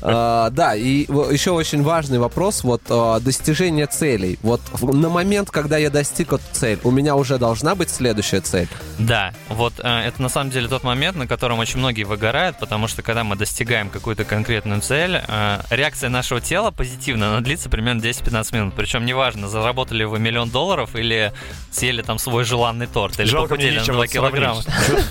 а, 0.02 0.50
да, 0.50 0.76
и 0.76 1.02
еще 1.32 1.52
очень 1.52 1.84
важный 1.84 2.20
вопрос, 2.20 2.64
вот 2.64 2.82
а, 2.90 3.20
достижение 3.20 3.86
целей. 3.88 4.40
Вот 4.42 4.62
на 4.82 5.10
момент, 5.10 5.52
когда 5.52 5.78
я 5.78 5.90
достиг 5.90 6.07
эту 6.14 6.40
цель, 6.52 6.80
у 6.84 6.92
меня 6.92 7.16
уже 7.16 7.38
должна 7.38 7.76
быть 7.76 7.90
следующая 7.90 8.42
цель. 8.42 8.68
Да, 9.00 9.34
вот 9.50 9.74
э, 9.80 9.88
это 10.08 10.22
на 10.22 10.30
самом 10.30 10.50
деле 10.52 10.68
тот 10.68 10.84
момент, 10.84 11.18
на 11.18 11.28
котором 11.28 11.60
очень 11.60 11.80
многие 11.80 12.04
выгорают, 12.04 12.58
потому 12.60 12.88
что 12.88 13.02
когда 13.02 13.24
мы 13.24 13.36
достигаем 13.36 13.90
какую-то 13.90 14.24
конкретную 14.26 14.82
цель, 14.82 15.22
э, 15.28 15.60
реакция 15.70 16.10
нашего 16.10 16.42
тела 16.42 16.72
позитивная, 16.72 17.30
она 17.30 17.42
длится 17.42 17.70
примерно 17.70 18.00
10-15 18.02 18.56
минут. 18.56 18.74
Причем 18.76 19.06
неважно, 19.06 19.48
заработали 19.50 20.04
вы 20.04 20.20
миллион 20.20 20.50
долларов 20.50 20.96
или 20.96 21.32
съели 21.72 22.02
там 22.02 22.18
свой 22.20 22.44
желанный 22.44 22.88
торт, 22.88 23.20
или 23.20 23.28
Жалко 23.28 23.50
похудели 23.50 23.76
на 23.78 23.82
нечем 23.82 23.94
2 23.96 24.04
это 24.06 24.14
килограмма. 24.14 24.62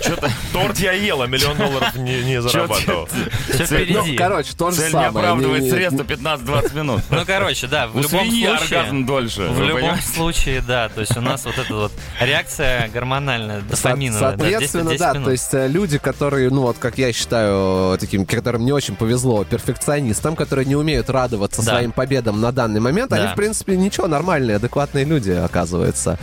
торт 0.52 0.78
я 0.78 0.92
ел, 0.92 1.22
а 1.22 1.26
миллион 1.26 1.56
долларов 1.56 1.94
не 1.96 2.40
зарабатывал. 2.40 3.06
Все 3.48 3.58
Ну, 3.58 3.64
впереди. 3.66 4.16
короче, 4.16 4.52
то 4.56 4.70
же 4.70 4.76
Цель 4.78 4.86
не 4.86 4.92
самое. 4.92 5.08
оправдывает 5.08 5.62
Не- 5.62 5.70
не- 5.70 5.74
средства 5.74 6.02
15-20 6.04 6.74
минут. 6.76 7.02
Ну, 7.10 7.24
короче, 7.26 7.66
да, 7.66 7.86
в 7.86 7.96
любом 8.00 8.26
случае... 8.28 8.50
оргазм 8.50 9.06
дольше. 9.06 9.42
В 9.48 9.62
любом 9.62 10.00
случае, 10.00 10.60
да, 10.60 10.75
то 10.94 11.00
есть 11.00 11.16
у 11.16 11.20
нас 11.20 11.44
вот 11.44 11.58
эта 11.58 11.74
вот 11.74 11.92
реакция 12.20 12.88
гормональная, 12.88 13.60
дофаминовая, 13.62 14.36
да, 14.36 14.36
10 14.36 14.50
Соответственно, 14.50 14.90
10 14.90 15.00
да, 15.00 15.14
то 15.14 15.30
есть 15.30 15.54
э, 15.54 15.68
люди, 15.68 15.98
которые, 15.98 16.50
ну 16.50 16.62
вот 16.62 16.76
как 16.78 16.98
я 16.98 17.12
считаю, 17.12 17.96
таким, 17.98 18.24
которым 18.26 18.64
не 18.64 18.72
очень 18.72 18.96
повезло, 18.96 19.44
перфекционистам, 19.44 20.36
которые 20.36 20.66
не 20.66 20.76
умеют 20.76 21.10
радоваться 21.10 21.62
Да. 21.62 21.72
своим 21.72 21.92
победам 21.92 22.40
на 22.40 22.52
данный 22.52 22.80
момент, 22.80 23.12
они, 23.12 23.24
Да. 23.24 23.32
в 23.32 23.36
принципе, 23.36 23.76
ничего, 23.76 24.06
нормальные, 24.06 24.56
адекватные 24.56 25.04
люди, 25.04 25.30
оказывается. 25.30 26.18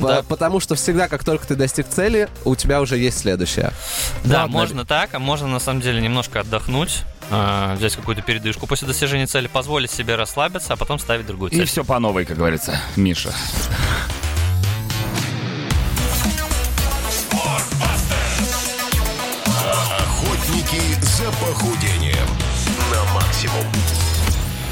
Да. 0.00 0.22
Потому 0.28 0.60
что 0.60 0.74
всегда, 0.74 1.08
как 1.08 1.24
только 1.24 1.46
ты 1.46 1.54
достиг 1.54 1.86
цели, 1.88 2.28
у 2.44 2.54
тебя 2.56 2.80
уже 2.80 2.96
есть 2.98 3.18
следующее. 3.20 3.72
Да, 4.24 4.46
можно 4.46 4.84
так, 4.84 5.10
а 5.14 5.18
можно 5.18 5.48
на 5.48 5.58
самом 5.60 5.80
деле 5.80 6.00
немножко 6.00 6.40
отдохнуть, 6.40 7.02
э, 7.32 7.74
взять 7.76 7.96
какую-то 7.96 8.22
передышку 8.22 8.66
после 8.66 8.86
достижения 8.86 9.26
цели, 9.26 9.46
позволить 9.46 9.90
себе 9.90 10.14
расслабиться, 10.16 10.74
а 10.74 10.76
потом 10.76 10.98
ставить 10.98 11.26
другую 11.26 11.50
цель. 11.50 11.62
И 11.62 11.64
все 11.64 11.84
по 11.84 11.98
новой, 11.98 12.24
как 12.24 12.36
говорится, 12.36 12.80
Миша. 12.96 13.32
Охотники 19.98 20.80
за 21.00 21.24
похудением 21.44 22.28
на 22.92 23.14
максимум. 23.14 23.66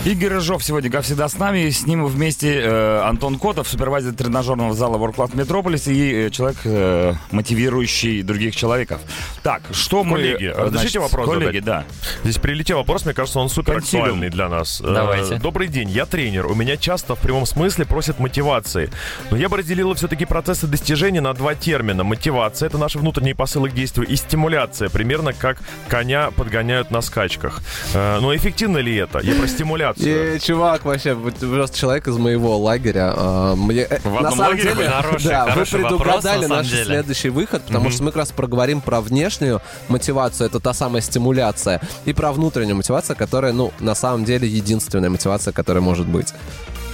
Игорь 0.03 0.31
Рыжов 0.31 0.65
сегодня, 0.65 0.91
как 0.91 1.05
всегда, 1.05 1.29
с 1.29 1.37
нами. 1.37 1.69
С 1.69 1.85
ним 1.87 2.07
вместе 2.07 2.59
э, 2.63 3.01
Антон 3.05 3.39
Котов, 3.39 3.69
супервайзер 3.69 4.15
тренажерного 4.15 4.73
зала 4.73 4.97
World 4.97 5.15
Class 5.15 5.35
Metropolis 5.35 5.93
и 5.93 6.29
э, 6.29 6.31
человек, 6.31 6.57
э, 6.65 7.13
мотивирующий 7.33 8.23
других 8.23 8.57
человеков. 8.57 9.03
Так, 9.43 9.61
что 9.73 10.03
мы... 10.03 10.17
Коллеги, 10.17 10.47
э, 10.47 10.53
разрешите 10.55 11.01
вопрос 11.01 11.29
Коллеги, 11.29 11.59
задать? 11.59 11.65
да. 11.65 11.85
Здесь 12.25 12.39
прилетел 12.39 12.79
вопрос, 12.79 13.05
мне 13.05 13.13
кажется, 13.13 13.41
он 13.41 13.51
супер 13.51 13.75
Консилиум. 13.75 14.05
актуальный 14.05 14.31
для 14.31 14.49
нас. 14.49 14.81
Э, 14.81 14.85
Давайте. 14.91 15.35
Добрый 15.35 15.69
день, 15.69 15.91
я 15.91 16.07
тренер. 16.07 16.47
У 16.47 16.55
меня 16.55 16.79
часто 16.79 17.15
в 17.15 17.19
прямом 17.19 17.45
смысле 17.45 17.85
просят 17.85 18.19
мотивации. 18.19 18.91
Но 19.31 19.37
я 19.37 19.51
бы 19.51 19.59
разделила 19.59 19.95
все-таки 19.95 20.25
процессы 20.25 20.67
достижения 20.67 21.21
на 21.21 21.35
два 21.35 21.55
термина. 21.55 22.05
Мотивация— 22.05 22.67
это 22.69 22.79
наши 22.79 22.99
внутренние 22.99 23.35
посылы 23.35 23.69
к 23.69 23.75
действию, 23.75 24.07
и 24.07 24.17
стимуляция, 24.17 24.89
примерно 24.89 25.35
как 25.35 25.59
коня 25.89 26.31
подгоняют 26.31 26.91
на 26.91 27.03
скачках. 27.03 27.61
Э, 27.93 28.19
Но 28.21 28.35
эффективно 28.35 28.79
ли 28.79 28.97
это? 28.97 29.19
Я 29.19 29.35
про 29.35 29.47
стимуляцию. 29.47 29.90
И, 29.99 30.39
чувак, 30.41 30.85
вообще, 30.85 31.15
просто 31.17 31.79
человек 31.79 32.07
из 32.09 32.17
моего 32.17 32.57
лагеря. 32.59 33.13
а, 33.17 33.55
мне, 33.57 33.83
э, 33.83 33.99
В 34.05 34.21
на 34.23 34.31
самом 34.31 34.39
лагере 34.49 34.75
деле? 34.75 34.89
Хороший- 34.89 35.29
да, 35.29 35.45
вы 35.47 35.51
хороший 35.53 35.81
вопрос, 35.83 36.01
предугадали 36.01 36.43
на 36.43 36.49
самом 36.49 36.57
наш 36.59 36.69
деле. 36.69 36.85
следующий 36.85 37.29
выход, 37.31 37.63
потому 37.67 37.91
что 37.91 38.03
мы 38.03 38.11
как 38.11 38.17
раз 38.19 38.31
проговорим 38.33 38.81
про 38.81 39.01
внешнюю 39.01 39.61
мотивацию, 39.89 40.49
это 40.49 40.61
та 40.61 40.73
самая 40.75 41.03
стимуляция, 41.03 41.81
и 42.05 42.13
про 42.13 42.33
внутреннюю 42.33 42.77
мотивацию, 42.77 43.17
которая, 43.17 43.53
ну, 43.53 43.73
на 43.81 43.95
самом 43.95 44.25
деле, 44.25 44.47
единственная 44.49 45.11
мотивация, 45.11 45.53
которая 45.53 45.83
может 45.83 46.07
быть. 46.07 46.33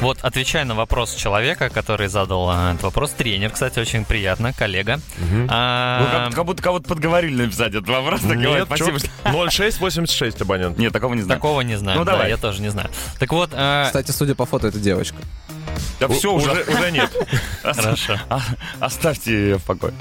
Вот, 0.00 0.18
отвечая 0.22 0.64
на 0.66 0.74
вопрос 0.74 1.14
человека, 1.14 1.70
который 1.70 2.08
задал 2.08 2.50
а, 2.50 2.72
этот 2.72 2.82
вопрос, 2.82 3.12
тренер, 3.12 3.50
кстати, 3.50 3.78
очень 3.78 4.04
приятно, 4.04 4.52
коллега. 4.52 5.00
А, 5.48 6.00
Вы 6.02 6.10
как, 6.10 6.34
как 6.34 6.44
будто 6.44 6.62
кого-то 6.62 6.86
подговорили 6.88 7.44
написать 7.44 7.68
этот 7.74 7.88
вопрос. 7.88 8.20
так 8.20 8.38
говорят, 8.38 8.68
Нет, 8.68 8.78
спасибо. 8.78 9.00
чё- 9.00 9.06
что- 9.06 9.32
0686 9.50 10.40
абонент. 10.42 10.76
Нет, 10.78 10.92
такого 10.92 11.14
не 11.14 11.22
знаю. 11.22 11.40
Такого 11.40 11.62
не 11.62 11.76
знаю. 11.76 11.98
Ну, 11.98 12.04
да, 12.04 12.12
давай. 12.12 12.28
я 12.28 12.36
тоже 12.36 12.60
не 12.60 12.68
знаю. 12.68 12.90
Так 13.18 13.32
вот, 13.32 13.50
а, 13.54 13.86
Кстати, 13.86 14.10
судя 14.10 14.34
по 14.34 14.44
фото, 14.44 14.68
это 14.68 14.78
девочка. 14.78 15.16
Да 15.98 16.08
все 16.08 16.30
уже. 16.32 16.50
Уже, 16.50 16.90
нет. 16.90 17.10
хорошо. 17.62 18.18
Оставьте 18.80 19.32
ее 19.32 19.58
в 19.58 19.64
покое. 19.64 19.94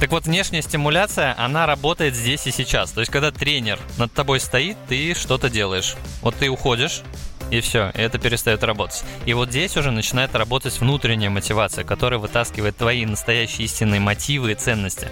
Так 0.00 0.10
вот, 0.10 0.24
внешняя 0.24 0.62
стимуляция, 0.62 1.34
она 1.38 1.66
работает 1.66 2.14
здесь 2.14 2.46
и 2.46 2.50
сейчас. 2.50 2.90
То 2.92 3.00
есть, 3.00 3.12
когда 3.12 3.30
тренер 3.30 3.78
над 3.98 4.12
тобой 4.12 4.40
стоит, 4.40 4.76
ты 4.88 5.14
что-то 5.14 5.48
делаешь. 5.50 5.94
Вот 6.20 6.34
ты 6.34 6.48
уходишь, 6.48 7.02
и 7.50 7.60
все, 7.60 7.90
это 7.94 8.18
перестает 8.18 8.62
работать. 8.64 9.04
И 9.26 9.34
вот 9.34 9.50
здесь 9.50 9.76
уже 9.76 9.90
начинает 9.90 10.34
работать 10.34 10.78
внутренняя 10.80 11.30
мотивация, 11.30 11.84
которая 11.84 12.18
вытаскивает 12.18 12.76
твои 12.76 13.06
настоящие 13.06 13.66
истинные 13.66 14.00
мотивы 14.00 14.52
и 14.52 14.54
ценности. 14.54 15.08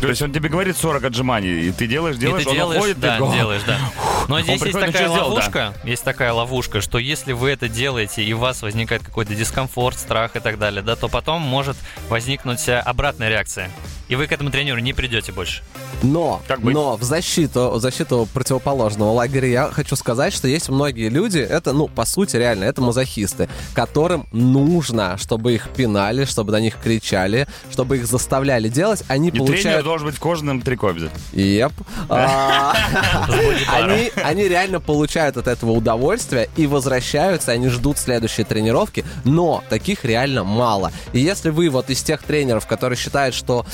То 0.00 0.08
есть 0.08 0.20
он 0.20 0.32
тебе 0.32 0.48
говорит 0.48 0.76
40 0.76 1.04
отжиманий, 1.04 1.68
и 1.68 1.72
ты 1.72 1.86
делаешь, 1.86 2.16
делаешь, 2.16 2.42
и 2.42 2.44
ты 2.44 2.50
он 2.50 2.56
делаешь, 2.56 2.78
уходит, 2.78 3.00
да, 3.00 3.16
ты 3.16 3.22
го- 3.22 3.34
делаешь, 3.34 3.62
да. 3.66 3.78
Но 4.28 4.40
здесь 4.42 4.62
есть 4.62 4.78
такая 4.78 5.08
ловушка, 5.08 5.74
есть 5.84 6.04
такая 6.04 6.32
ловушка, 6.32 6.80
что 6.80 6.98
если 6.98 7.32
вы 7.32 7.50
это 7.50 7.68
делаете 7.68 8.22
и 8.22 8.32
у 8.32 8.38
вас 8.38 8.62
возникает 8.62 9.02
какой-то 9.02 9.34
дискомфорт, 9.34 9.98
страх 9.98 10.36
и 10.36 10.40
так 10.40 10.58
далее, 10.58 10.82
да, 10.82 10.96
то 10.96 11.08
потом 11.08 11.40
может 11.42 11.76
возникнуть 12.08 12.68
э, 12.68 12.78
обратная 12.78 13.28
реакция, 13.30 13.70
и 14.08 14.16
вы 14.16 14.26
к 14.26 14.32
этому 14.32 14.50
тренеру 14.50 14.78
не 14.80 14.92
придете 14.92 15.32
больше. 15.32 15.62
Но, 16.02 16.42
Как 16.46 16.60
быть? 16.60 16.74
но 16.74 16.96
в 16.96 17.02
защиту, 17.02 17.70
в 17.70 17.80
защиту 17.80 18.28
противоположного 18.32 19.12
лагеря 19.12 19.48
я 19.48 19.70
хочу 19.70 19.96
сказать, 19.96 20.32
что 20.32 20.46
есть 20.48 20.68
многие 20.68 21.08
люди, 21.08 21.38
это, 21.38 21.72
ну, 21.72 21.88
по 21.88 22.04
сути, 22.04 22.36
реально, 22.36 22.64
это 22.64 22.82
мазохисты, 22.82 23.48
которым 23.74 24.26
нужно, 24.32 25.16
чтобы 25.18 25.54
их 25.54 25.68
пинали, 25.70 26.24
чтобы 26.24 26.52
на 26.52 26.60
них 26.60 26.76
кричали, 26.76 27.46
чтобы 27.70 27.96
их 27.96 28.06
заставляли 28.06 28.68
делать, 28.68 29.02
они 29.08 29.28
И 29.28 29.32
тренер 29.32 29.46
получают... 29.46 29.84
должен 29.84 30.06
быть 30.06 30.16
в 30.16 30.20
кожаном 30.20 30.62
трико 30.62 30.88
обязательно. 30.88 31.20
Еп. 31.32 31.72
А. 32.08 32.74
Они, 34.22 34.48
реально 34.48 34.80
получают 34.80 35.36
от 35.36 35.48
этого 35.48 35.72
удовольствие 35.72 36.48
и 36.56 36.66
возвращаются, 36.66 37.52
они 37.52 37.68
ждут 37.68 37.98
следующей 37.98 38.44
тренировки, 38.44 39.04
но 39.24 39.62
таких 39.68 40.04
реально 40.04 40.44
мало. 40.44 40.92
И 41.12 41.20
если 41.20 41.50
вы 41.50 41.68
вот 41.68 41.90
из 41.90 42.02
тех 42.02 42.22
тренеров, 42.22 42.66
которые 42.66 42.96
считают, 42.96 43.34
что 43.34 43.66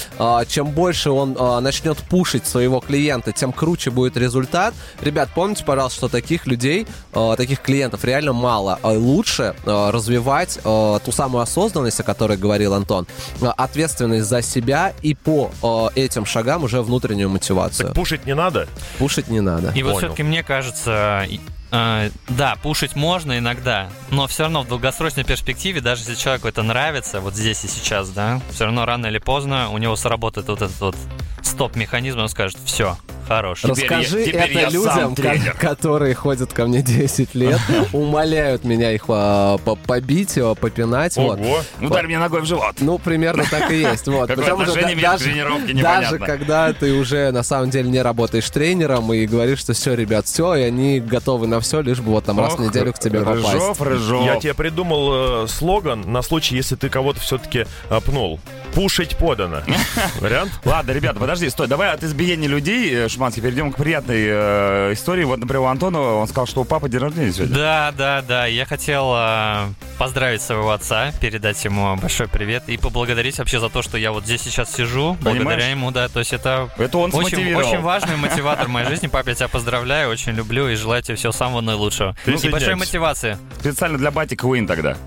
чем 0.48 0.68
больше 0.68 1.10
он 1.10 1.36
а, 1.38 1.60
начнет 1.60 1.98
пушить 1.98 2.46
своего 2.46 2.80
клиента, 2.80 3.32
тем 3.32 3.52
круче 3.52 3.90
будет 3.90 4.16
результат, 4.16 4.74
ребят, 5.00 5.30
помните, 5.34 5.64
пожалуйста, 5.64 5.96
что 5.96 6.08
таких 6.08 6.46
людей, 6.46 6.86
а, 7.12 7.36
таких 7.36 7.60
клиентов 7.60 8.04
реально 8.04 8.32
мало. 8.32 8.78
А 8.82 8.92
Лучше 8.92 9.54
а, 9.64 9.90
развивать 9.90 10.58
а, 10.64 10.98
ту 11.00 11.12
самую 11.12 11.42
осознанность, 11.42 11.98
о 12.00 12.02
которой 12.02 12.36
говорил 12.36 12.74
Антон, 12.74 13.06
а, 13.40 13.52
ответственность 13.52 14.26
за 14.28 14.42
себя 14.42 14.92
и 15.02 15.14
по 15.14 15.50
а, 15.62 15.88
этим 15.94 16.24
шагам 16.24 16.64
уже 16.64 16.82
внутреннюю 16.82 17.28
мотивацию. 17.28 17.92
Пушить 17.94 18.26
не 18.26 18.34
надо? 18.34 18.68
Пушить 18.98 19.28
не 19.28 19.40
надо. 19.40 19.72
И 19.74 19.82
вот 19.82 19.94
Понял. 19.94 19.98
все-таки 19.98 20.22
мне 20.22 20.42
кажется, 20.42 21.26
да, 21.72 22.56
пушить 22.62 22.94
можно 22.96 23.38
иногда, 23.38 23.88
но 24.10 24.26
все 24.26 24.42
равно 24.42 24.62
в 24.62 24.68
долгосрочной 24.68 25.24
перспективе, 25.24 25.80
даже 25.80 26.02
если 26.02 26.14
человеку 26.14 26.46
это 26.46 26.62
нравится, 26.62 27.20
вот 27.20 27.34
здесь 27.34 27.64
и 27.64 27.68
сейчас, 27.68 28.10
да, 28.10 28.42
все 28.50 28.66
равно 28.66 28.84
рано 28.84 29.06
или 29.06 29.18
поздно 29.18 29.70
у 29.70 29.78
него 29.78 29.96
сработает 29.96 30.48
вот 30.48 30.60
этот 30.60 30.78
вот 30.80 30.96
стоп-механизм, 31.42 32.18
он 32.20 32.28
скажет, 32.28 32.56
все, 32.64 32.96
хорош. 33.28 33.60
Теперь 33.62 33.72
Расскажи 33.90 34.18
я- 34.20 34.26
теперь 34.26 34.40
это 34.42 34.58
я 34.60 34.68
людям, 34.70 34.94
сам 34.94 35.14
ко- 35.14 35.54
которые 35.58 36.14
ходят 36.14 36.52
ко 36.52 36.66
мне 36.66 36.82
10 36.82 37.34
лет, 37.34 37.60
умоляют 37.92 38.64
меня 38.64 38.92
их 38.92 39.04
а, 39.08 39.58
по- 39.58 39.76
побить, 39.76 40.36
а, 40.38 40.54
попинать. 40.54 41.16
вот. 41.16 41.38
Ого. 41.40 41.60
Ударь 41.80 42.06
меня 42.06 42.20
ногой 42.20 42.40
в 42.42 42.44
живот. 42.46 42.76
Ну, 42.80 42.98
примерно 42.98 43.44
так 43.50 43.70
и 43.70 43.80
есть. 43.80 44.06
Вот. 44.08 44.28
Какое 44.28 44.44
Причем 44.44 44.56
уже 44.60 44.70
отношение 44.70 44.96
да- 44.96 45.02
имеет 45.08 45.20
к 45.20 45.24
тренировке, 45.24 45.74
даже 45.74 46.14
непонятно. 46.14 46.26
когда 46.26 46.72
ты 46.72 46.92
уже 46.94 47.30
на 47.32 47.42
самом 47.42 47.70
деле 47.70 47.90
не 47.90 48.02
работаешь 48.02 48.48
тренером 48.50 49.12
и 49.12 49.26
говоришь, 49.26 49.60
что 49.60 49.72
все, 49.72 49.94
ребят, 49.94 50.26
все, 50.26 50.54
и 50.54 50.62
они 50.62 51.00
готовы 51.00 51.46
на 51.46 51.60
все, 51.60 51.80
лишь 51.80 52.00
бы 52.00 52.12
вот 52.12 52.24
там 52.24 52.38
раз 52.40 52.52
в 52.52 52.60
Ох, 52.60 52.60
неделю 52.66 52.92
к 52.92 52.98
тебе 52.98 53.20
попасть. 53.20 53.52
Рыжов, 53.54 53.80
Рыжов. 53.80 54.24
Я 54.24 54.36
тебе 54.40 54.54
придумал 54.54 55.44
э, 55.44 55.48
слоган 55.48 56.02
на 56.12 56.22
случай, 56.22 56.56
если 56.56 56.76
ты 56.76 56.88
кого-то 56.88 57.20
все-таки 57.20 57.66
пнул. 58.06 58.40
Пушить 58.74 59.16
подано. 59.16 59.58
Вариант? 60.20 60.50
Ладно, 60.64 60.92
ребята, 60.92 61.18
подожди, 61.32 61.48
стой. 61.48 61.66
Давай 61.66 61.90
от 61.90 62.04
избиения 62.04 62.46
людей, 62.46 62.94
э, 62.94 63.08
Шуманский, 63.08 63.40
перейдем 63.40 63.72
к 63.72 63.76
приятной 63.76 64.26
э, 64.26 64.92
истории. 64.92 65.24
Вот, 65.24 65.38
например, 65.38 65.62
у 65.62 65.66
Антона, 65.66 65.98
он 65.98 66.28
сказал, 66.28 66.46
что 66.46 66.60
у 66.60 66.64
папы 66.64 66.90
день 66.90 67.00
рождения 67.00 67.32
сегодня. 67.32 67.54
Да, 67.56 67.94
да, 67.96 68.20
да. 68.20 68.44
Я 68.44 68.66
хотел 68.66 69.14
э, 69.16 69.68
поздравить 69.98 70.42
своего 70.42 70.70
отца, 70.72 71.10
передать 71.22 71.64
ему 71.64 71.96
большой 71.96 72.28
привет 72.28 72.64
и 72.66 72.76
поблагодарить 72.76 73.38
вообще 73.38 73.60
за 73.60 73.70
то, 73.70 73.80
что 73.80 73.96
я 73.96 74.12
вот 74.12 74.26
здесь 74.26 74.42
сейчас 74.42 74.74
сижу, 74.74 75.16
благодаря 75.22 75.44
Понимаешь? 75.44 75.70
ему, 75.70 75.90
да. 75.90 76.08
То 76.08 76.18
есть 76.18 76.34
это 76.34 76.68
Это 76.76 76.98
он 76.98 77.14
очень, 77.14 77.54
очень 77.54 77.80
важный 77.80 78.16
мотиватор 78.16 78.68
моей 78.68 78.86
жизни. 78.86 79.06
Папа, 79.06 79.30
я 79.30 79.34
тебя 79.34 79.48
поздравляю, 79.48 80.10
очень 80.10 80.32
люблю 80.32 80.68
и 80.68 80.74
желаю 80.74 81.02
тебе 81.02 81.16
всего 81.16 81.32
самого 81.32 81.62
наилучшего. 81.62 82.14
И 82.26 82.48
большой 82.50 82.74
мотивации. 82.74 83.38
Специально 83.58 83.96
для 83.96 84.10
Бати 84.10 84.34
Куин 84.36 84.66
тогда. 84.66 84.98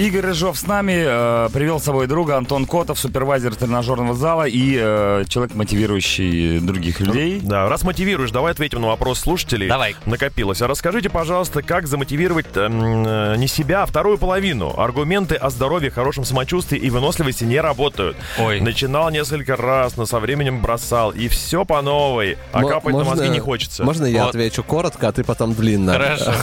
Игорь 0.00 0.22
Рыжов 0.22 0.58
с 0.58 0.66
нами, 0.66 0.94
э, 0.96 1.48
привел 1.52 1.78
с 1.78 1.84
собой 1.84 2.06
друга 2.06 2.38
Антон 2.38 2.64
Котов, 2.64 2.98
супервайзер 2.98 3.54
тренажерного 3.54 4.14
зала 4.14 4.44
и 4.48 4.74
э, 4.80 5.24
человек, 5.28 5.54
мотивирующий 5.54 6.58
других 6.60 7.00
людей. 7.00 7.38
Да, 7.42 7.68
раз 7.68 7.82
мотивируешь, 7.82 8.30
давай 8.30 8.52
ответим 8.52 8.80
на 8.80 8.86
вопрос 8.86 9.20
слушателей. 9.20 9.68
Давай. 9.68 9.94
Накопилось. 10.06 10.62
А 10.62 10.68
расскажите, 10.68 11.10
пожалуйста, 11.10 11.60
как 11.60 11.86
замотивировать 11.86 12.46
эм, 12.54 13.04
э, 13.06 13.34
не 13.36 13.46
себя, 13.46 13.82
а 13.82 13.86
вторую 13.86 14.16
половину. 14.16 14.72
Аргументы 14.74 15.34
о 15.34 15.50
здоровье, 15.50 15.90
хорошем 15.90 16.24
самочувствии 16.24 16.78
и 16.78 16.88
выносливости 16.88 17.44
не 17.44 17.60
работают. 17.60 18.16
Ой. 18.38 18.62
Начинал 18.62 19.10
несколько 19.10 19.54
раз, 19.54 19.98
но 19.98 20.06
со 20.06 20.18
временем 20.18 20.62
бросал. 20.62 21.10
И 21.10 21.28
все 21.28 21.66
по 21.66 21.82
новой. 21.82 22.38
А 22.52 22.60
Мо- 22.62 22.70
капать 22.70 22.94
на 22.94 23.00
можно- 23.04 23.16
мозги 23.16 23.28
не 23.28 23.40
хочется. 23.40 23.84
Можно 23.84 24.06
я 24.06 24.22
Вот. 24.22 24.28
отвечу 24.30 24.62
коротко, 24.64 25.08
а 25.08 25.12
ты 25.12 25.24
потом 25.24 25.52
длинно? 25.52 25.92
Хорошо. 25.92 26.32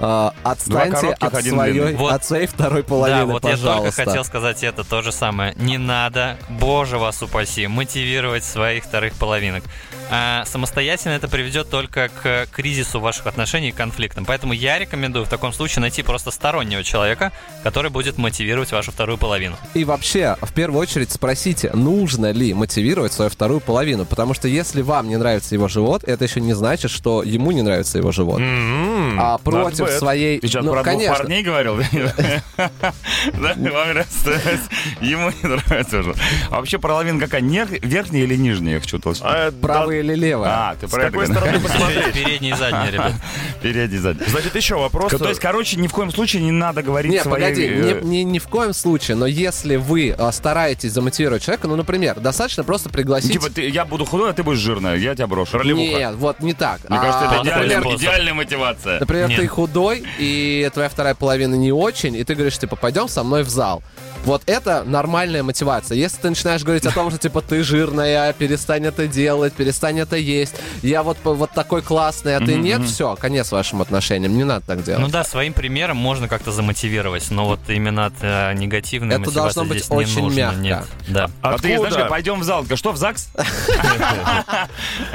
А, 0.00 0.32
Отстаньте 0.42 0.90
коротких, 0.96 1.28
от 1.28 1.34
один 1.34 1.54
своей, 1.54 1.94
от 1.96 2.24
своей 2.24 2.46
второй 2.46 2.82
половины, 2.82 2.95
да, 3.04 3.24
вот 3.24 3.44
я 3.44 3.50
пожалуйста. 3.50 3.96
только 3.96 4.10
хотел 4.10 4.24
сказать 4.24 4.62
это 4.62 4.84
то 4.84 5.02
же 5.02 5.12
самое. 5.12 5.54
Не 5.56 5.78
надо, 5.78 6.38
боже 6.48 6.98
вас 6.98 7.22
упаси, 7.22 7.66
мотивировать 7.66 8.44
своих 8.44 8.84
вторых 8.84 9.14
половинок. 9.14 9.64
А, 10.10 10.44
самостоятельно 10.44 11.14
это 11.14 11.28
приведет 11.28 11.68
только 11.70 12.08
к 12.08 12.46
кризису 12.52 13.00
ваших 13.00 13.26
отношений 13.26 13.70
и 13.70 13.72
конфликтам. 13.72 14.24
Поэтому 14.24 14.52
я 14.52 14.78
рекомендую 14.78 15.24
в 15.24 15.28
таком 15.28 15.52
случае 15.52 15.80
найти 15.80 16.02
просто 16.02 16.30
стороннего 16.30 16.82
человека, 16.84 17.32
который 17.62 17.90
будет 17.90 18.16
мотивировать 18.18 18.70
вашу 18.72 18.92
вторую 18.92 19.18
половину. 19.18 19.56
И 19.74 19.84
вообще, 19.84 20.36
в 20.40 20.52
первую 20.52 20.80
очередь 20.80 21.10
спросите, 21.10 21.70
нужно 21.74 22.30
ли 22.30 22.54
мотивировать 22.54 23.12
свою 23.12 23.30
вторую 23.30 23.60
половину. 23.60 24.04
Потому 24.04 24.34
что 24.34 24.48
если 24.48 24.82
вам 24.82 25.08
не 25.08 25.16
нравится 25.16 25.54
его 25.54 25.68
живот, 25.68 26.04
это 26.04 26.24
еще 26.24 26.40
не 26.40 26.54
значит, 26.54 26.90
что 26.90 27.22
ему 27.22 27.50
не 27.50 27.62
нравится 27.62 27.98
его 27.98 28.12
живот. 28.12 28.40
М-м, 28.40 29.18
А 29.20 29.38
против 29.38 29.86
bad. 29.86 29.98
своей... 29.98 30.40
Ты 30.40 30.48
сейчас 30.48 30.64
ну, 30.64 30.72
про 30.72 30.82
двух 30.82 30.92
конечно. 30.94 31.16
парней 31.16 31.42
говорил? 31.42 31.78
Да, 32.56 33.54
вам 33.56 33.88
нравится, 33.88 34.30
ему 35.00 35.30
не 35.42 35.48
нравится 35.48 36.00
уже. 36.00 36.14
А 36.50 36.56
вообще 36.56 36.78
половина 36.78 37.20
какая? 37.20 37.40
Верхняя 37.40 38.24
или 38.24 38.36
нижняя? 38.36 38.74
Я 38.74 38.80
хочу 38.80 38.98
уточнить. 38.98 39.24
А, 39.24 39.50
да, 40.02 40.06
Правая 40.06 40.16
или 40.16 40.26
левая? 40.26 40.50
А, 40.50 40.76
ты 40.76 40.86
С 40.86 40.90
про 40.90 41.02
это 41.04 41.12
какой 41.12 41.26
стороны 41.26 41.60
посмотреть? 41.60 42.12
Передний 42.14 42.50
и 42.50 42.54
задний, 42.54 42.90
ребят. 42.90 43.12
Передний, 43.62 43.98
задний. 43.98 44.26
Значит, 44.26 44.54
еще 44.54 44.76
вопрос. 44.76 45.12
То 45.12 45.28
есть, 45.28 45.40
короче, 45.40 45.76
ни 45.76 45.86
в 45.86 45.92
коем 45.92 46.10
случае 46.10 46.42
не 46.42 46.52
надо 46.52 46.82
говорить 46.82 47.12
Нет, 47.12 47.22
своей... 47.22 47.44
погоди, 47.44 47.66
э, 47.66 48.00
ни, 48.02 48.18
ни- 48.18 48.38
в 48.38 48.48
коем 48.48 48.72
случае, 48.72 49.16
но 49.16 49.26
если 49.26 49.76
вы 49.76 50.14
а, 50.16 50.30
стараетесь 50.32 50.92
замотивировать 50.92 51.42
человека, 51.42 51.68
ну, 51.68 51.76
например, 51.76 52.20
достаточно 52.20 52.64
просто 52.64 52.88
пригласить... 52.90 53.32
Типа, 53.32 53.50
ты- 53.50 53.68
я 53.68 53.84
буду 53.84 54.04
худой, 54.04 54.30
а 54.30 54.32
ты 54.32 54.42
будешь 54.42 54.58
жирная, 54.58 54.96
я 54.96 55.14
тебя 55.14 55.26
брошу. 55.26 55.58
Ролевуха. 55.58 55.98
Нет, 55.98 56.14
вот 56.16 56.40
не 56.40 56.52
так. 56.54 56.80
Мне 56.88 56.98
кажется, 56.98 57.20
А, 57.20 57.24
это 57.24 57.82
Классный 57.82 57.96
идеальная, 57.96 58.34
мотивация. 58.34 59.00
Например, 59.00 59.28
Нет. 59.28 59.40
ты 59.40 59.46
худой, 59.46 60.04
и 60.18 60.70
твоя 60.72 60.88
вторая 60.88 61.14
половина 61.14 61.54
не 61.54 61.72
очень, 61.72 62.14
и 62.14 62.24
ты 62.24 62.34
говоришь, 62.34 62.58
типа, 62.58 62.76
пойдем 62.76 63.08
со 63.08 63.22
мной 63.24 63.42
в 63.42 63.48
зал. 63.48 63.82
Вот 64.26 64.42
это 64.46 64.82
нормальная 64.84 65.44
мотивация. 65.44 65.96
Если 65.96 66.20
ты 66.20 66.30
начинаешь 66.30 66.64
говорить 66.64 66.84
о 66.84 66.90
том, 66.90 67.10
что, 67.10 67.18
типа, 67.18 67.42
ты 67.42 67.62
жирная, 67.62 68.32
перестань 68.32 68.84
это 68.84 69.06
делать, 69.06 69.52
перестань 69.54 70.00
это 70.00 70.16
есть, 70.16 70.56
я 70.82 71.04
вот, 71.04 71.16
вот 71.22 71.52
такой 71.52 71.80
классный, 71.80 72.36
а 72.36 72.40
ты 72.40 72.56
нет, 72.56 72.82
все, 72.82 73.14
конец 73.14 73.52
вашим 73.52 73.82
отношениям, 73.82 74.36
не 74.36 74.42
надо 74.42 74.66
так 74.66 74.82
делать. 74.82 75.00
Ну 75.00 75.08
да, 75.08 75.22
своим 75.22 75.52
примером 75.52 75.96
можно 75.96 76.26
как-то 76.26 76.50
замотивировать, 76.50 77.30
но 77.30 77.46
вот 77.46 77.60
именно 77.68 78.06
от 78.06 78.14
э, 78.20 78.52
негативной 78.54 79.14
Это 79.14 79.20
мотивации 79.20 79.54
должно 79.54 79.64
быть 79.64 79.78
здесь 79.78 79.90
не 79.90 79.96
очень 79.96 80.22
нужно. 80.22 80.38
мягко. 80.38 80.58
Нет, 80.60 80.84
да. 81.06 81.30
А 81.42 81.58
ты, 81.58 81.78
знаешь, 81.78 81.94
как, 81.94 82.08
пойдем 82.08 82.40
в 82.40 82.42
зал. 82.42 82.66
Что, 82.74 82.90
в 82.90 82.96
ЗАГС? 82.96 83.28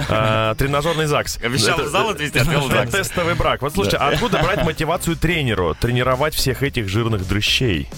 А, 0.10 0.56
Тренажерный 0.56 1.06
ЗАГС. 1.06 1.38
Обещал 1.44 1.80
в 1.80 1.88
зал 1.90 2.10
отвезти, 2.10 2.40
отвел 2.40 2.62
в 2.62 2.66
это 2.72 2.92
ЗАГС. 2.92 2.92
Тестовый 3.10 3.36
брак. 3.36 3.62
Вот 3.62 3.74
слушайте, 3.74 3.98
а 3.98 4.10
откуда 4.10 4.40
брать 4.42 4.64
мотивацию 4.64 5.16
тренеру 5.18 5.76
тренировать 5.80 6.34
всех 6.34 6.64
этих 6.64 6.88
жирных 6.88 7.28
дрыщей? 7.28 7.90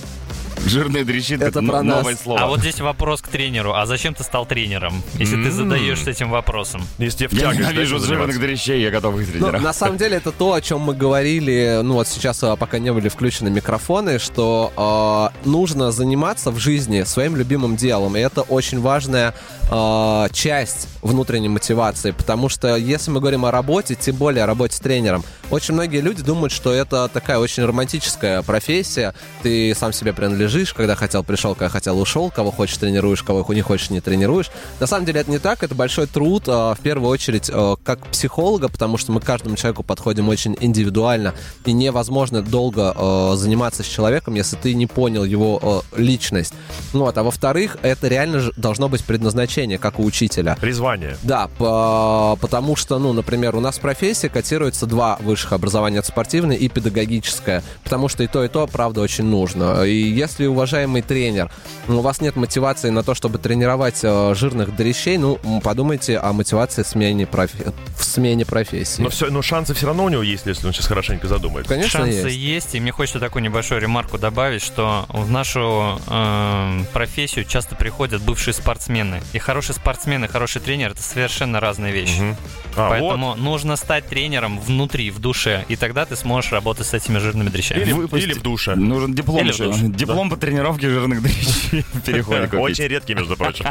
Жирные 0.66 1.04
дрищи, 1.04 1.34
Это 1.36 1.46
это 1.46 1.62
про 1.62 1.84
нас. 1.84 1.98
новое 1.98 2.16
слово. 2.16 2.40
А 2.42 2.48
вот 2.48 2.60
здесь 2.62 2.80
вопрос 2.80 3.22
к 3.22 3.28
тренеру. 3.28 3.74
А 3.74 3.86
зачем 3.86 4.14
ты 4.14 4.24
стал 4.24 4.46
тренером, 4.46 5.04
если 5.16 5.36
ты 5.42 5.52
задаешься 5.52 6.12
этим 6.12 6.30
вопросом? 6.30 6.82
Если 6.98 7.28
в 7.28 7.34
Я 7.34 7.54
дальше 7.54 8.00
жирных 8.00 8.40
дрищей, 8.40 8.82
я 8.82 8.90
готов 8.90 9.20
их 9.20 9.28
Ну, 9.28 9.32
тренировать. 9.34 9.62
на 9.62 9.74
самом 9.74 9.98
деле 9.98 10.18
это 10.18 10.32
то, 10.32 10.54
о 10.54 10.62
чем 10.62 10.80
мы 10.82 10.96
говорили, 10.96 11.82
ну 11.84 11.96
вот 11.96 12.08
сейчас, 12.08 12.42
а, 12.44 12.56
пока 12.56 12.80
не 12.80 12.94
были 12.94 13.10
включены 13.10 13.50
микрофоны, 13.50 14.20
что 14.20 15.32
э, 15.44 15.48
нужно 15.50 15.92
заниматься 15.92 16.52
в 16.52 16.60
жизни 16.60 17.04
своим 17.04 17.36
любимым 17.36 17.76
делом, 17.76 18.16
и 18.16 18.20
это 18.22 18.42
очень 18.42 18.80
важная 18.80 19.34
э, 19.70 20.28
часть 20.32 20.88
внутренней 21.02 21.50
мотивации, 21.50 22.12
потому 22.12 22.48
что 22.48 22.76
если 22.78 23.12
мы 23.12 23.20
говорим 23.20 23.46
о 23.46 23.52
работе, 23.52 23.96
тем 23.96 24.16
более 24.16 24.44
о 24.46 24.48
работе 24.48 24.76
с 24.76 24.80
тренером, 24.80 25.24
очень 25.52 25.74
многие 25.74 26.00
люди 26.00 26.24
думают, 26.24 26.54
что 26.54 26.72
это 26.72 27.10
такая 27.10 27.38
очень 27.38 27.66
романтическая 27.66 28.42
профессия, 28.44 29.14
ты 29.42 29.76
сам 29.76 29.92
себе 29.92 30.14
принадлежишь, 30.14 30.53
когда 30.74 30.96
хотел 30.96 31.24
пришел, 31.24 31.56
когда 31.56 31.70
хотел 31.70 32.00
ушел, 32.00 32.30
кого 32.30 32.52
хочешь 32.52 32.78
тренируешь, 32.78 33.24
кого 33.24 33.46
не 33.54 33.62
хочешь 33.62 33.90
не 33.90 34.02
тренируешь. 34.02 34.50
На 34.80 34.88
самом 34.88 35.06
деле 35.06 35.22
это 35.22 35.32
не 35.32 35.40
так, 35.40 35.64
это 35.64 35.76
большой 35.76 36.08
труд, 36.08 36.44
э, 36.48 36.52
в 36.52 36.78
первую 36.82 37.10
очередь, 37.10 37.50
э, 37.54 37.76
как 37.84 38.06
психолога, 38.08 38.70
потому 38.70 38.98
что 38.98 39.12
мы 39.12 39.20
к 39.22 39.26
каждому 39.26 39.56
человеку 39.56 39.84
подходим 39.84 40.30
очень 40.30 40.56
индивидуально, 40.60 41.34
и 41.66 41.74
невозможно 41.74 42.42
долго 42.42 42.94
э, 42.96 43.36
заниматься 43.36 43.84
с 43.84 43.88
человеком, 43.88 44.36
если 44.36 44.56
ты 44.56 44.74
не 44.74 44.88
понял 44.88 45.24
его 45.24 45.84
личность. 45.96 46.54
Ну 46.94 47.02
Вот, 47.02 47.18
а 47.18 47.24
во-вторых, 47.24 47.78
это 47.82 48.08
реально 48.08 48.40
же 48.40 48.54
должно 48.58 48.90
быть 48.90 49.04
предназначение, 49.04 49.78
как 49.78 50.00
у 50.00 50.04
учителя. 50.06 50.58
Призвание. 50.60 51.18
Да, 51.24 51.50
по- 51.58 52.38
потому 52.40 52.76
что, 52.76 53.00
ну, 53.00 53.14
например, 53.14 53.56
у 53.56 53.60
нас 53.60 53.78
в 53.78 53.82
профессии 53.82 54.28
котируется 54.28 54.86
два 54.86 55.18
высших 55.22 55.54
образования, 55.54 56.00
это 56.00 56.08
спортивное 56.08 56.56
и 56.56 56.70
педагогическое, 56.70 57.64
потому 57.84 58.08
что 58.08 58.24
и 58.24 58.28
то, 58.28 58.44
и 58.44 58.48
то, 58.48 58.68
правда, 58.68 59.02
очень 59.02 59.26
нужно. 59.26 59.84
И 59.84 59.94
если, 59.94 60.43
уважаемый 60.48 61.02
тренер, 61.02 61.52
ну, 61.88 62.00
у 62.00 62.02
вас 62.02 62.22
нет 62.22 62.36
мотивации 62.36 62.90
на 62.90 63.04
то, 63.04 63.14
чтобы 63.16 63.38
тренировать 63.38 64.00
э, 64.04 64.34
жирных 64.36 64.76
дрищей, 64.76 65.18
ну, 65.18 65.40
подумайте 65.64 66.18
о 66.18 66.34
мотивации 66.34 66.84
в 66.84 66.88
смене, 66.88 67.26
профи- 67.26 67.74
в 67.98 68.04
смене 68.04 68.46
профессии. 68.46 69.02
Но, 69.02 69.10
все, 69.10 69.30
но 69.30 69.42
шансы 69.42 69.74
все 69.74 69.88
равно 69.88 70.06
у 70.06 70.10
него 70.10 70.24
есть, 70.24 70.46
если 70.46 70.68
он 70.68 70.74
сейчас 70.74 70.88
хорошенько 70.88 71.28
задумает. 71.28 71.68
Конечно, 71.68 72.02
Шансы 72.02 72.28
есть. 72.28 72.38
есть. 72.38 72.76
и 72.76 72.80
мне 72.80 72.92
хочется 72.92 73.20
такую 73.20 73.44
небольшую 73.44 73.82
ремарку 73.82 74.18
добавить, 74.18 74.62
что 74.62 75.06
в 75.10 75.30
нашу 75.30 76.00
эм, 76.08 76.86
профессию 76.94 77.46
часто 77.46 77.76
приходят 77.76 78.22
бывшие 78.22 78.54
спортсмены. 78.54 79.22
И 79.34 79.40
хороший 79.40 79.76
спортсмен 79.76 80.24
и 80.26 80.28
хороший 80.28 80.62
тренер 80.62 80.92
это 80.92 81.02
совершенно 81.04 81.60
разные 81.60 81.92
вещи. 81.94 82.20
Мгм. 82.20 82.36
А, 82.76 82.90
вот. 82.90 83.00
Поэтому 83.00 83.36
нужно 83.36 83.76
стать 83.76 84.08
тренером 84.08 84.60
внутри, 84.60 85.12
в 85.12 85.20
душе, 85.20 85.66
и 85.68 85.76
тогда 85.76 86.06
ты 86.06 86.16
сможешь 86.16 86.52
работать 86.52 86.88
с 86.88 86.94
этими 86.94 87.18
жирными 87.20 87.50
дрищами. 87.50 87.82
Или, 87.82 87.92
или 88.24 88.34
в 88.34 88.42
душе. 88.42 88.76
Нужен 88.76 89.14
диплом 89.14 89.40
Или 89.42 89.52
в 89.52 89.56
еще. 89.56 89.66
душ. 89.66 89.78
Диплом 90.24 90.30
по 90.30 90.38
тренировке 90.38 90.90
жирных 90.90 91.22
дрищей 91.22 91.84
в 91.94 92.02
переходе 92.06 92.44
купить. 92.44 92.60
Очень 92.60 92.86
редкий, 92.86 93.14
между 93.14 93.36
прочим. 93.36 93.66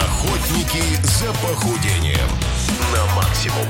Охотники 0.00 0.82
за 1.02 1.26
похудением 1.34 2.28
на 2.92 3.14
максимум. 3.14 3.66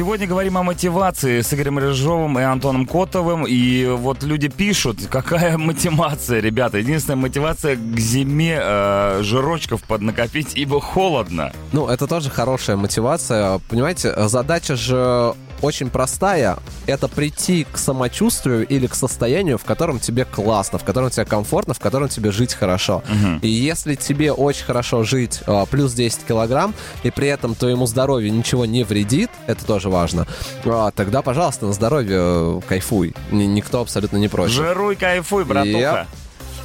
Сегодня 0.00 0.26
говорим 0.26 0.56
о 0.56 0.62
мотивации 0.62 1.42
с 1.42 1.52
Игорем 1.52 1.78
Рыжовым 1.78 2.38
и 2.38 2.42
Антоном 2.42 2.86
Котовым. 2.86 3.44
И 3.46 3.84
вот 3.84 4.22
люди 4.22 4.48
пишут, 4.48 4.96
какая 5.10 5.58
мотивация, 5.58 6.40
ребята. 6.40 6.78
Единственная 6.78 7.16
мотивация 7.16 7.76
к 7.76 7.98
зиме 7.98 8.58
э, 8.62 9.20
жирочков 9.22 9.82
поднакопить, 9.82 10.52
ибо 10.54 10.80
холодно. 10.80 11.52
Ну, 11.72 11.86
это 11.86 12.06
тоже 12.06 12.30
хорошая 12.30 12.78
мотивация. 12.78 13.60
Понимаете, 13.68 14.14
задача 14.26 14.74
же 14.74 15.34
очень 15.62 15.90
простая. 15.90 16.58
Это 16.86 17.08
прийти 17.08 17.66
к 17.70 17.76
самочувствию 17.78 18.66
или 18.66 18.86
к 18.86 18.94
состоянию, 18.94 19.58
в 19.58 19.64
котором 19.64 19.98
тебе 19.98 20.24
классно, 20.24 20.78
в 20.78 20.84
котором 20.84 21.10
тебе 21.10 21.24
комфортно, 21.26 21.74
в 21.74 21.78
котором 21.80 22.08
тебе 22.08 22.30
жить 22.32 22.54
хорошо. 22.54 23.02
И 23.42 23.48
если 23.48 23.94
тебе 23.94 24.32
очень 24.32 24.64
хорошо 24.64 25.02
жить 25.04 25.40
а, 25.46 25.66
плюс 25.66 25.92
10 25.92 26.24
килограмм, 26.26 26.74
и 27.02 27.10
при 27.10 27.28
этом 27.28 27.54
твоему 27.54 27.86
здоровью 27.86 28.32
ничего 28.32 28.64
не 28.66 28.84
вредит, 28.84 29.30
это 29.46 29.64
тоже 29.64 29.88
важно, 29.88 30.26
а, 30.64 30.90
тогда, 30.90 31.22
пожалуйста, 31.22 31.66
на 31.66 31.72
здоровье 31.72 32.18
э, 32.18 32.60
кайфуй. 32.68 33.14
Ни- 33.30 33.44
Никто 33.44 33.80
абсолютно 33.80 34.16
не 34.16 34.28
против. 34.28 34.54
Жируй, 34.54 34.96
кайфуй, 34.96 35.44
братуха. 35.44 35.78
Yep. 35.78 36.06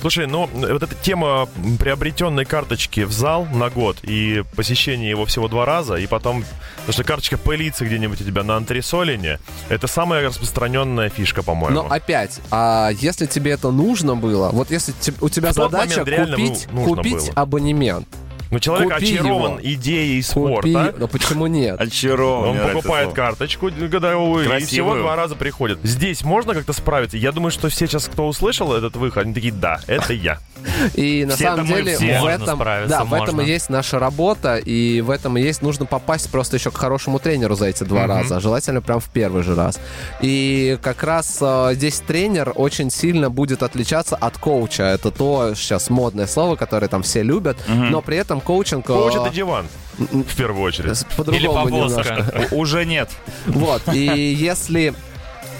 Слушай, 0.06 0.28
ну, 0.28 0.48
вот 0.54 0.84
эта 0.84 0.94
тема 0.94 1.50
приобретенной 1.80 2.46
карточки 2.46 3.06
в 3.06 3.12
зал 3.12 3.48
на 3.52 3.72
год 3.72 3.98
и 4.04 4.44
посещение 4.56 5.10
его 5.10 5.26
всего 5.26 5.48
два 5.48 5.66
раза, 5.66 5.96
и 5.96 6.06
потом, 6.06 6.46
потому 6.82 6.94
что 6.94 7.04
карточка 7.04 7.40
пылится 7.40 7.88
где-нибудь 7.88 8.22
у 8.22 8.24
тебя 8.24 8.44
на 8.44 8.56
антресолине, 8.56 9.40
это 9.68 9.88
самая 9.88 10.28
распространенная 10.28 11.10
фишка, 11.10 11.42
по-моему. 11.42 11.82
Но 11.82 11.88
опять, 11.92 12.40
а 12.52 12.92
если 12.94 13.26
тебе 13.26 13.50
это 13.50 13.72
нужно 13.72 14.16
было, 14.16 14.52
вот 14.52 14.70
если 14.70 14.94
у 15.22 15.30
тебя 15.30 15.50
В 15.50 15.56
задача 15.56 16.02
момент 16.02 16.08
реально, 16.08 16.36
купить, 16.36 16.68
ну, 16.72 16.84
купить 16.86 17.14
было. 17.14 17.32
абонемент, 17.34 18.08
Но 18.56 18.60
человек 18.60 18.94
купи 18.94 19.18
очарован 19.18 19.60
его. 19.60 19.74
идеей 19.74 20.22
купи, 20.22 20.72
спорта. 20.72 20.96
ну 20.98 21.08
почему 21.10 21.48
нет? 21.48 21.78
Очарован. 21.78 22.58
Он 22.58 22.70
покупает 22.70 23.12
карточку 23.12 23.70
годовую 23.70 24.46
и 24.46 24.48
Красивую. 24.48 24.68
всего 24.68 24.96
два 24.96 25.18
раза 25.18 25.36
приходит. 25.36 25.80
Здесь 25.84 26.24
можно 26.24 26.54
как-то 26.54 26.72
справиться? 26.72 27.18
Я 27.18 27.34
думаю, 27.34 27.52
что 27.52 27.68
все 27.68 27.86
сейчас, 27.86 28.08
кто 28.08 28.26
услышал 28.26 28.74
этот 28.74 28.96
выход, 28.96 29.24
они 29.24 29.34
такие, 29.34 29.52
да, 29.52 29.82
это 29.88 30.14
я. 30.14 30.40
И 30.94 31.26
на 31.26 31.36
Все 31.36 31.44
самом 31.46 31.66
деле 31.66 31.98
в 31.98 32.26
этом, 32.26 32.60
да, 32.88 33.04
в 33.04 33.14
этом 33.14 33.42
и 33.42 33.46
есть 33.46 33.70
наша 33.70 34.00
работа, 34.00 34.58
и 34.58 35.02
в 35.02 35.10
этом 35.10 35.38
и 35.38 35.42
есть 35.42 35.62
нужно 35.62 35.86
попасть 35.86 36.32
просто 36.32 36.58
еще 36.58 36.72
к 36.72 36.78
хорошему 36.78 37.20
тренеру 37.20 37.56
за 37.56 37.68
эти 37.68 37.84
два 37.84 38.08
раза, 38.08 38.38
а 38.38 38.40
желательно 38.40 38.82
прям 38.82 39.00
в 39.00 39.10
первый 39.10 39.44
же 39.44 39.54
раз. 39.56 39.80
И 40.22 40.78
как 40.82 41.04
раз 41.04 41.38
э, 41.42 41.72
здесь 41.74 42.00
тренер 42.00 42.52
очень 42.56 42.90
сильно 42.90 43.30
будет 43.30 43.64
отличаться 43.64 44.16
от 44.16 44.38
коуча. 44.38 44.84
Это 44.84 45.12
то 45.12 45.54
сейчас 45.56 45.90
модное 45.90 46.28
слово, 46.28 46.56
которое 46.56 46.88
там 46.88 47.04
все 47.04 47.22
любят, 47.22 47.58
но 47.68 48.02
при 48.02 48.18
этом 48.18 48.42
коучинг 48.46 48.86
э, 48.86 48.94
Коуч 48.94 49.16
это 49.16 49.30
диван, 49.30 49.68
в 49.98 50.36
первую 50.38 50.62
очередь. 50.64 50.96
с- 50.98 51.02
Или 51.04 51.48
по-другому 51.48 51.70
немножко. 51.70 52.14
повозка. 52.34 52.56
Уже 52.56 52.86
нет. 52.86 53.10
Вот, 53.48 53.82
и 53.94 54.00
если 54.34 54.94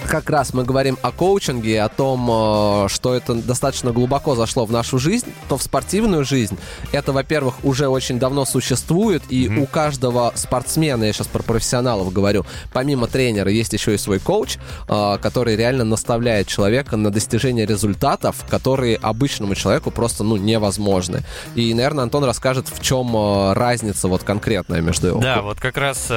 как 0.06 0.30
раз 0.30 0.54
мы 0.54 0.64
говорим 0.64 0.98
о 1.02 1.10
коучинге, 1.10 1.82
о 1.82 1.88
том, 1.88 2.28
э, 2.30 2.88
что 2.88 3.14
это 3.14 3.34
достаточно 3.34 3.92
глубоко 3.92 4.34
зашло 4.34 4.64
в 4.64 4.72
нашу 4.72 4.98
жизнь, 4.98 5.32
то 5.48 5.56
в 5.56 5.62
спортивную 5.62 6.24
жизнь 6.24 6.56
это, 6.92 7.12
во-первых, 7.12 7.64
уже 7.64 7.88
очень 7.88 8.18
давно 8.18 8.44
существует, 8.44 9.22
и 9.28 9.46
mm-hmm. 9.46 9.62
у 9.62 9.66
каждого 9.66 10.32
спортсмена, 10.34 11.04
я 11.04 11.12
сейчас 11.12 11.26
про 11.26 11.42
профессионалов 11.42 12.12
говорю, 12.12 12.46
помимо 12.72 13.06
тренера 13.06 13.50
есть 13.50 13.72
еще 13.72 13.94
и 13.94 13.98
свой 13.98 14.18
коуч, 14.18 14.56
э, 14.88 15.18
который 15.20 15.56
реально 15.56 15.84
наставляет 15.84 16.46
человека 16.46 16.96
на 16.96 17.10
достижение 17.10 17.66
результатов, 17.66 18.44
которые 18.48 18.96
обычному 18.96 19.54
человеку 19.54 19.90
просто, 19.90 20.24
ну, 20.24 20.36
невозможны. 20.36 21.22
И, 21.54 21.74
наверное, 21.74 22.04
Антон 22.04 22.24
расскажет, 22.24 22.68
в 22.68 22.80
чем 22.80 23.16
э, 23.16 23.52
разница 23.54 24.08
вот 24.08 24.22
конкретная 24.22 24.80
между 24.80 25.08
его. 25.08 25.20
Да, 25.20 25.42
вот 25.42 25.60
как 25.60 25.76
раз, 25.76 26.10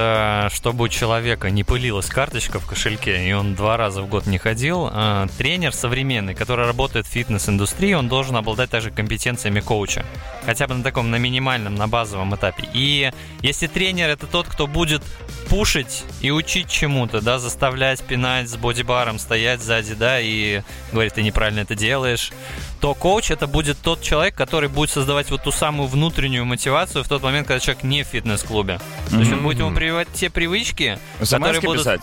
чтобы 0.54 0.86
у 0.86 0.88
человека 0.88 1.50
не 1.50 1.64
пылилась 1.64 2.08
карточка 2.08 2.60
в 2.60 2.68
кошельке, 2.68 3.28
и 3.28 3.34
он 3.34 3.56
два 3.56 3.78
раза 3.80 4.04
в 4.04 4.08
год 4.08 4.28
не 4.28 4.38
ходил, 4.38 4.90
э, 4.92 5.28
тренер 5.38 5.74
современный, 5.74 6.36
который 6.36 6.68
работает 6.68 7.08
в 7.08 7.10
фитнес-индустрии, 7.10 7.94
он 7.94 8.08
должен 8.08 8.36
обладать 8.36 8.70
также 8.70 8.92
компетенциями 8.92 9.60
коуча. 9.60 10.06
Хотя 10.46 10.68
бы 10.68 10.76
на 10.76 10.84
таком, 10.84 11.10
на 11.10 11.16
минимальном, 11.16 11.74
на 11.74 11.88
базовом 11.88 12.36
этапе. 12.36 12.70
И 12.74 13.12
если 13.42 13.66
тренер 13.66 14.10
это 14.10 14.28
тот, 14.28 14.48
кто 14.48 14.68
будет 14.68 15.02
пушить 15.48 16.04
и 16.22 16.30
учить 16.30 16.70
чему-то, 16.70 17.22
да, 17.22 17.40
заставлять 17.40 18.02
пинать 18.04 18.50
с 18.50 18.56
бодибаром, 18.56 19.18
стоять 19.18 19.62
сзади, 19.62 19.96
да, 19.96 20.20
и 20.20 20.62
говорит, 20.92 21.14
ты 21.14 21.24
неправильно 21.24 21.62
это 21.62 21.74
делаешь, 21.74 22.32
то 22.80 22.94
коуч 22.94 23.32
это 23.32 23.48
будет 23.48 23.78
тот 23.80 24.02
человек, 24.02 24.36
который 24.36 24.70
будет 24.70 24.92
создавать 24.92 25.32
вот 25.32 25.44
ту 25.44 25.52
самую 25.52 25.88
внутреннюю 25.88 26.46
мотивацию 26.46 27.04
в 27.04 27.08
тот 27.08 27.24
момент, 27.24 27.48
когда 27.48 27.60
человек 27.60 27.84
не 27.84 28.04
в 28.04 28.08
фитнес-клубе. 28.08 28.74
Mm-hmm. 28.74 29.10
То 29.10 29.20
есть 29.20 29.32
он 29.32 29.44
будет 29.44 29.60
ему 29.60 29.74
прививать 29.74 30.08
те 30.14 30.30
привычки, 30.30 31.00
которые 31.20 31.62
будут... 31.62 31.80
писать? 31.80 32.02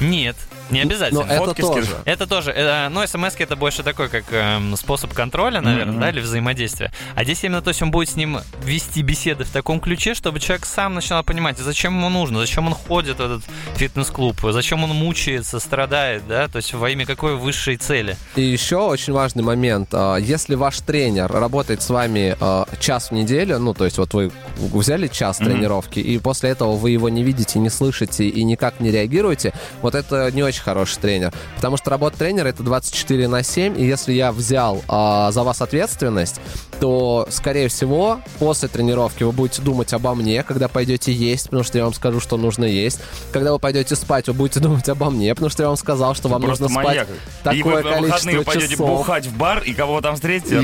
Нет, 0.00 0.36
не 0.70 0.80
обязательно. 0.80 1.24
Но 1.24 1.32
это 1.32 1.54
тоже. 1.54 1.96
Это 2.04 2.26
тоже. 2.26 2.50
Это, 2.50 2.88
ну, 2.90 3.06
смс 3.06 3.34
это 3.38 3.56
больше 3.56 3.82
такой, 3.82 4.08
как 4.08 4.24
э, 4.30 4.58
способ 4.76 5.12
контроля, 5.12 5.60
наверное, 5.60 5.94
mm-hmm. 5.94 6.00
да, 6.00 6.10
или 6.10 6.20
взаимодействия. 6.20 6.92
А 7.14 7.24
здесь 7.24 7.42
именно 7.44 7.62
то 7.62 7.70
есть 7.70 7.82
он 7.82 7.90
будет 7.90 8.10
с 8.10 8.16
ним 8.16 8.40
вести 8.62 9.02
беседы 9.02 9.44
в 9.44 9.50
таком 9.50 9.80
ключе, 9.80 10.14
чтобы 10.14 10.40
человек 10.40 10.66
сам 10.66 10.94
начинал 10.94 11.22
понимать, 11.22 11.58
зачем 11.58 11.96
ему 11.96 12.08
нужно, 12.08 12.40
зачем 12.40 12.66
он 12.66 12.74
ходит 12.74 13.18
в 13.18 13.20
этот 13.20 13.42
фитнес-клуб, 13.76 14.36
зачем 14.50 14.84
он 14.84 14.90
мучается, 14.90 15.60
страдает, 15.60 16.26
да, 16.28 16.48
то 16.48 16.56
есть 16.56 16.74
во 16.74 16.90
имя 16.90 17.06
какой 17.06 17.36
высшей 17.36 17.76
цели. 17.76 18.16
И 18.36 18.42
еще 18.42 18.76
очень 18.76 19.12
важный 19.12 19.42
момент. 19.42 19.90
А, 19.92 20.16
если 20.16 20.54
ваш 20.54 20.80
тренер 20.80 21.30
работает 21.30 21.82
с 21.82 21.90
вами 21.90 22.36
а, 22.40 22.66
час 22.80 23.10
в 23.10 23.14
неделю, 23.14 23.58
ну, 23.58 23.74
то 23.74 23.84
есть 23.84 23.98
вот 23.98 24.14
вы 24.14 24.30
взяли 24.56 25.08
час 25.08 25.40
mm-hmm. 25.40 25.44
тренировки, 25.44 26.00
и 26.00 26.18
после 26.18 26.50
этого 26.50 26.76
вы 26.76 26.90
его 26.90 27.08
не 27.08 27.22
видите, 27.22 27.58
не 27.58 27.70
слышите 27.70 28.28
и 28.28 28.44
никак 28.44 28.80
не 28.80 28.90
реагируете, 28.90 29.52
вот 29.82 29.94
это 29.94 30.30
не 30.32 30.42
очень 30.42 30.57
очень 30.58 30.64
хороший 30.64 30.98
тренер. 30.98 31.32
Потому 31.56 31.76
что 31.76 31.90
работа 31.90 32.18
тренера 32.18 32.48
это 32.48 32.62
24 32.62 33.28
на 33.28 33.42
7, 33.42 33.80
и 33.80 33.86
если 33.86 34.12
я 34.12 34.32
взял 34.32 34.82
а, 34.88 35.30
за 35.30 35.42
вас 35.42 35.62
ответственность, 35.62 36.40
то, 36.80 37.26
скорее 37.30 37.68
всего, 37.68 38.20
после 38.38 38.68
тренировки 38.68 39.24
вы 39.24 39.32
будете 39.32 39.62
думать 39.62 39.92
обо 39.92 40.14
мне, 40.14 40.42
когда 40.42 40.68
пойдете 40.68 41.12
есть, 41.12 41.44
потому 41.44 41.64
что 41.64 41.78
я 41.78 41.84
вам 41.84 41.94
скажу, 41.94 42.20
что 42.20 42.36
нужно 42.36 42.64
есть. 42.64 43.00
Когда 43.32 43.52
вы 43.52 43.58
пойдете 43.58 43.96
спать, 43.96 44.28
вы 44.28 44.34
будете 44.34 44.60
думать 44.68 44.88
обо 44.88 45.10
мне, 45.10 45.34
потому 45.34 45.50
что 45.50 45.62
я 45.62 45.68
вам 45.68 45.76
сказал, 45.76 46.14
что 46.14 46.28
вам 46.28 46.42
нужно 46.42 46.68
спать 46.68 47.06
такое 47.42 47.58
и 47.58 47.62
вы 47.62 47.82
количество 47.82 48.42
пойдете 48.42 48.76
бухать 48.76 49.26
в 49.26 49.36
бар, 49.36 49.62
и 49.62 49.72
кого 49.72 49.94
вы 49.94 50.02
там 50.02 50.14
встретите? 50.14 50.60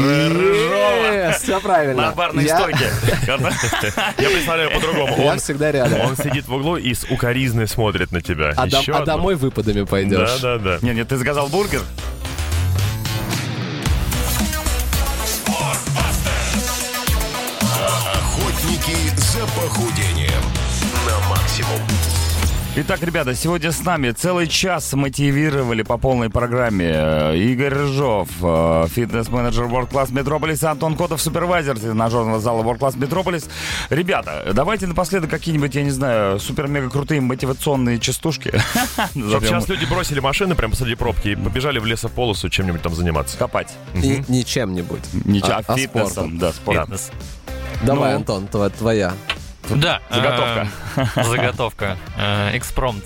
Все 1.39 1.61
правильно. 1.61 2.09
На 2.09 2.13
барной 2.13 2.49
стойке. 2.49 2.91
Я 3.27 3.39
представляю 4.29 4.71
по-другому. 4.71 5.17
Я 5.19 5.37
всегда 5.37 5.73
рядом. 5.73 6.01
Он 6.01 6.17
сидит 6.17 6.47
в 6.47 6.55
углу 6.55 6.77
и 6.77 6.95
с 6.95 7.05
укоризной 7.05 7.69
смотрит 7.69 8.13
на 8.13 8.21
тебя. 8.21 8.53
А, 8.57 8.67
а 8.67 9.05
домой 9.05 9.35
выпадами 9.35 9.84
пойдешь. 9.87 10.41
Да, 10.41 10.59
да, 10.59 10.79
да. 10.79 10.79
Нет, 10.83 10.97
нет, 10.97 11.09
ты 11.09 11.17
заказал 11.17 11.49
бургер? 11.49 11.83
Охотники 18.15 18.97
за 19.17 19.47
похудением 19.47 20.43
на 21.07 21.29
максимум. 21.29 21.81
Итак, 22.77 23.01
ребята, 23.03 23.37
сегодня 23.37 23.71
с 23.71 23.85
нами 23.85 24.11
целый 24.11 24.49
час 24.49 24.93
мотивировали 24.95 25.83
по 25.83 25.97
полной 25.97 26.29
программе 26.29 26.91
э, 26.93 27.37
Игорь 27.37 27.73
Рыжов, 27.73 28.29
э, 28.43 28.87
фитнес-менеджер 28.91 29.67
World 29.67 29.91
Class 29.91 30.11
Metropolis, 30.11 30.65
Антон 30.67 30.97
Котов, 30.97 31.23
супервайзер 31.23 31.79
тренажерного 31.79 32.41
зала 32.41 32.65
World 32.65 32.81
Class 32.81 32.99
Metropolis. 32.99 33.49
Ребята, 33.91 34.51
давайте 34.53 34.89
напоследок 34.89 35.31
какие-нибудь, 35.31 35.73
я 35.77 35.85
не 35.85 35.93
знаю, 35.93 36.41
супер-мега 36.41 36.91
крутые 36.91 37.21
мотивационные 37.21 38.01
частушки. 38.01 38.51
Чтобы 39.13 39.47
сейчас 39.47 39.69
люди 39.69 39.85
бросили 39.85 40.19
машины 40.19 40.57
прямо 40.57 40.73
посреди 40.73 40.97
пробки 40.97 41.29
и 41.29 41.37
побежали 41.37 41.79
в 41.79 41.87
лесополосу 41.87 42.49
чем-нибудь 42.49 42.83
там 42.83 42.93
заниматься. 42.97 43.39
Копать. 43.39 43.73
Ничем-нибудь. 43.95 45.03
Ничего, 45.25 45.53
а, 45.53 45.63
а 45.65 45.77
фитнесом, 45.77 46.39
да, 46.39 46.53
спортом. 46.53 46.99
Давай, 47.85 48.11
Ну. 48.13 48.17
Антон, 48.17 48.49
тво- 48.51 48.71
твоя. 48.77 49.13
Да. 49.71 50.01
Заготовка. 50.11 50.69
э, 50.97 51.25
Заготовка. 51.25 51.97
Э, 52.17 52.57
Экспромт. 52.57 53.05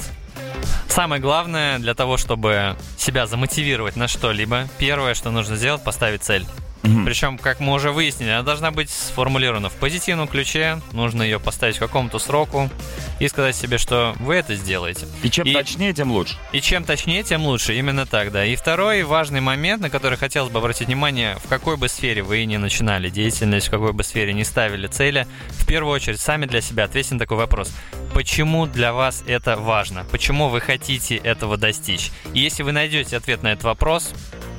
Самое 0.88 1.20
главное 1.20 1.78
для 1.78 1.94
того, 1.94 2.16
чтобы 2.16 2.76
себя 2.96 3.26
замотивировать 3.26 3.96
на 3.96 4.08
что-либо, 4.08 4.66
первое, 4.78 5.14
что 5.14 5.30
нужно 5.30 5.56
сделать, 5.56 5.84
поставить 5.84 6.22
цель. 6.22 6.46
Причем, 6.82 7.38
как 7.38 7.60
мы 7.60 7.72
уже 7.72 7.90
выяснили, 7.90 8.30
она 8.30 8.42
должна 8.42 8.70
быть 8.70 8.90
сформулирована 8.90 9.68
в 9.68 9.74
позитивном 9.74 10.28
ключе, 10.28 10.80
нужно 10.92 11.22
ее 11.22 11.40
поставить 11.40 11.76
к 11.76 11.80
какому-то 11.80 12.18
сроку 12.18 12.70
и 13.18 13.28
сказать 13.28 13.56
себе, 13.56 13.78
что 13.78 14.14
вы 14.20 14.36
это 14.36 14.54
сделаете. 14.54 15.06
И 15.22 15.30
чем 15.30 15.46
И- 15.46 15.52
точнее, 15.52 15.92
тем 15.92 16.12
лучше. 16.12 16.36
И 16.52 16.60
чем 16.60 16.84
точнее, 16.84 17.22
тем 17.22 17.42
лучше. 17.44 17.74
Именно 17.74 18.06
так, 18.06 18.30
да. 18.32 18.44
И 18.44 18.56
второй 18.56 19.02
важный 19.02 19.40
момент, 19.40 19.82
на 19.82 19.90
который 19.90 20.16
хотелось 20.16 20.50
бы 20.50 20.58
обратить 20.58 20.86
внимание, 20.86 21.36
в 21.44 21.48
какой 21.48 21.76
бы 21.76 21.88
сфере 21.88 22.22
вы 22.22 22.44
ни 22.44 22.56
начинали 22.56 23.10
деятельность, 23.10 23.68
в 23.68 23.70
какой 23.70 23.92
бы 23.92 24.04
сфере 24.04 24.32
не 24.32 24.44
ставили 24.44 24.86
цели, 24.86 25.26
в 25.50 25.66
первую 25.66 25.94
очередь 25.94 26.20
сами 26.20 26.46
для 26.46 26.60
себя 26.60 26.84
ответьте 26.84 27.14
на 27.14 27.20
такой 27.20 27.36
вопрос. 27.38 27.72
Почему 28.14 28.66
для 28.66 28.92
вас 28.92 29.22
это 29.26 29.56
важно? 29.56 30.04
Почему 30.10 30.48
вы 30.48 30.60
хотите 30.60 31.16
этого 31.16 31.56
достичь? 31.56 32.10
И 32.34 32.40
если 32.40 32.62
вы 32.62 32.72
найдете 32.72 33.16
ответ 33.16 33.42
на 33.42 33.48
этот 33.52 33.64
вопрос, 33.64 34.12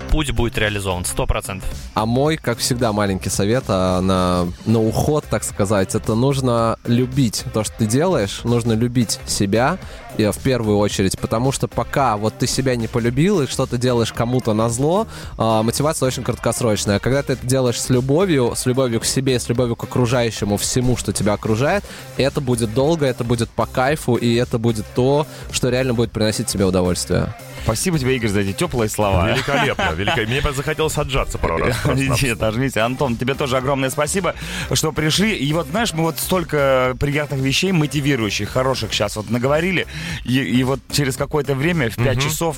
путь 0.09 0.31
будет 0.31 0.57
реализован, 0.57 1.03
100%. 1.03 1.63
А 1.93 2.05
мой, 2.05 2.37
как 2.37 2.57
всегда, 2.57 2.91
маленький 2.91 3.29
совет 3.29 3.65
а, 3.67 4.01
на, 4.01 4.47
на 4.65 4.81
уход, 4.81 5.25
так 5.29 5.43
сказать, 5.43 5.95
это 5.95 6.15
нужно 6.15 6.77
любить 6.85 7.45
то, 7.53 7.63
что 7.63 7.77
ты 7.77 7.85
делаешь, 7.85 8.41
нужно 8.43 8.73
любить 8.73 9.19
себя 9.25 9.77
и, 10.17 10.25
в 10.31 10.37
первую 10.39 10.77
очередь, 10.77 11.17
потому 11.19 11.51
что 11.51 11.67
пока 11.67 12.17
вот 12.17 12.33
ты 12.37 12.47
себя 12.47 12.75
не 12.75 12.87
полюбил 12.87 13.41
и 13.41 13.47
что-то 13.47 13.77
делаешь 13.77 14.11
кому-то 14.11 14.53
на 14.53 14.69
зло, 14.69 15.07
мотивация 15.37 16.07
очень 16.07 16.23
краткосрочная. 16.23 16.97
А 16.97 16.99
когда 16.99 17.23
ты 17.23 17.33
это 17.33 17.45
делаешь 17.45 17.79
с 17.79 17.89
любовью, 17.89 18.53
с 18.55 18.65
любовью 18.65 18.99
к 18.99 19.05
себе, 19.05 19.39
с 19.39 19.47
любовью 19.47 19.75
к 19.75 19.83
окружающему, 19.83 20.57
всему, 20.57 20.97
что 20.97 21.13
тебя 21.13 21.33
окружает, 21.33 21.83
это 22.17 22.41
будет 22.41 22.73
долго, 22.73 23.05
это 23.05 23.23
будет 23.23 23.49
по 23.49 23.65
кайфу, 23.65 24.15
и 24.15 24.35
это 24.35 24.57
будет 24.57 24.85
то, 24.95 25.25
что 25.51 25.69
реально 25.69 25.93
будет 25.93 26.11
приносить 26.11 26.47
тебе 26.47 26.65
удовольствие. 26.65 27.33
Спасибо 27.63 27.99
тебе, 27.99 28.15
Игорь, 28.15 28.29
за 28.29 28.41
эти 28.41 28.53
теплые 28.53 28.89
слова. 28.89 29.29
Великолепно, 29.31 29.91
великолепно. 29.95 30.33
Мне 30.33 30.53
захотелось 30.53 30.97
отжаться 30.97 31.37
пару 31.37 31.57
раз. 31.57 31.75
Нет, 31.95 32.37
отожмите. 32.37 32.81
Антон, 32.81 33.15
тебе 33.15 33.33
тоже 33.33 33.57
огромное 33.57 33.89
спасибо, 33.89 34.35
что 34.73 34.91
пришли. 34.91 35.35
И 35.35 35.51
вот, 35.53 35.67
знаешь, 35.67 35.93
мы 35.93 36.03
вот 36.03 36.19
столько 36.19 36.95
приятных 36.99 37.39
вещей, 37.39 37.71
мотивирующих, 37.71 38.49
хороших 38.49 38.93
сейчас 38.93 39.15
вот 39.15 39.29
наговорили. 39.29 39.87
И, 40.23 40.39
и 40.39 40.63
вот 40.63 40.79
через 40.91 41.15
какое-то 41.17 41.55
время, 41.55 41.89
в 41.89 41.95
5 41.95 42.21
часов, 42.21 42.57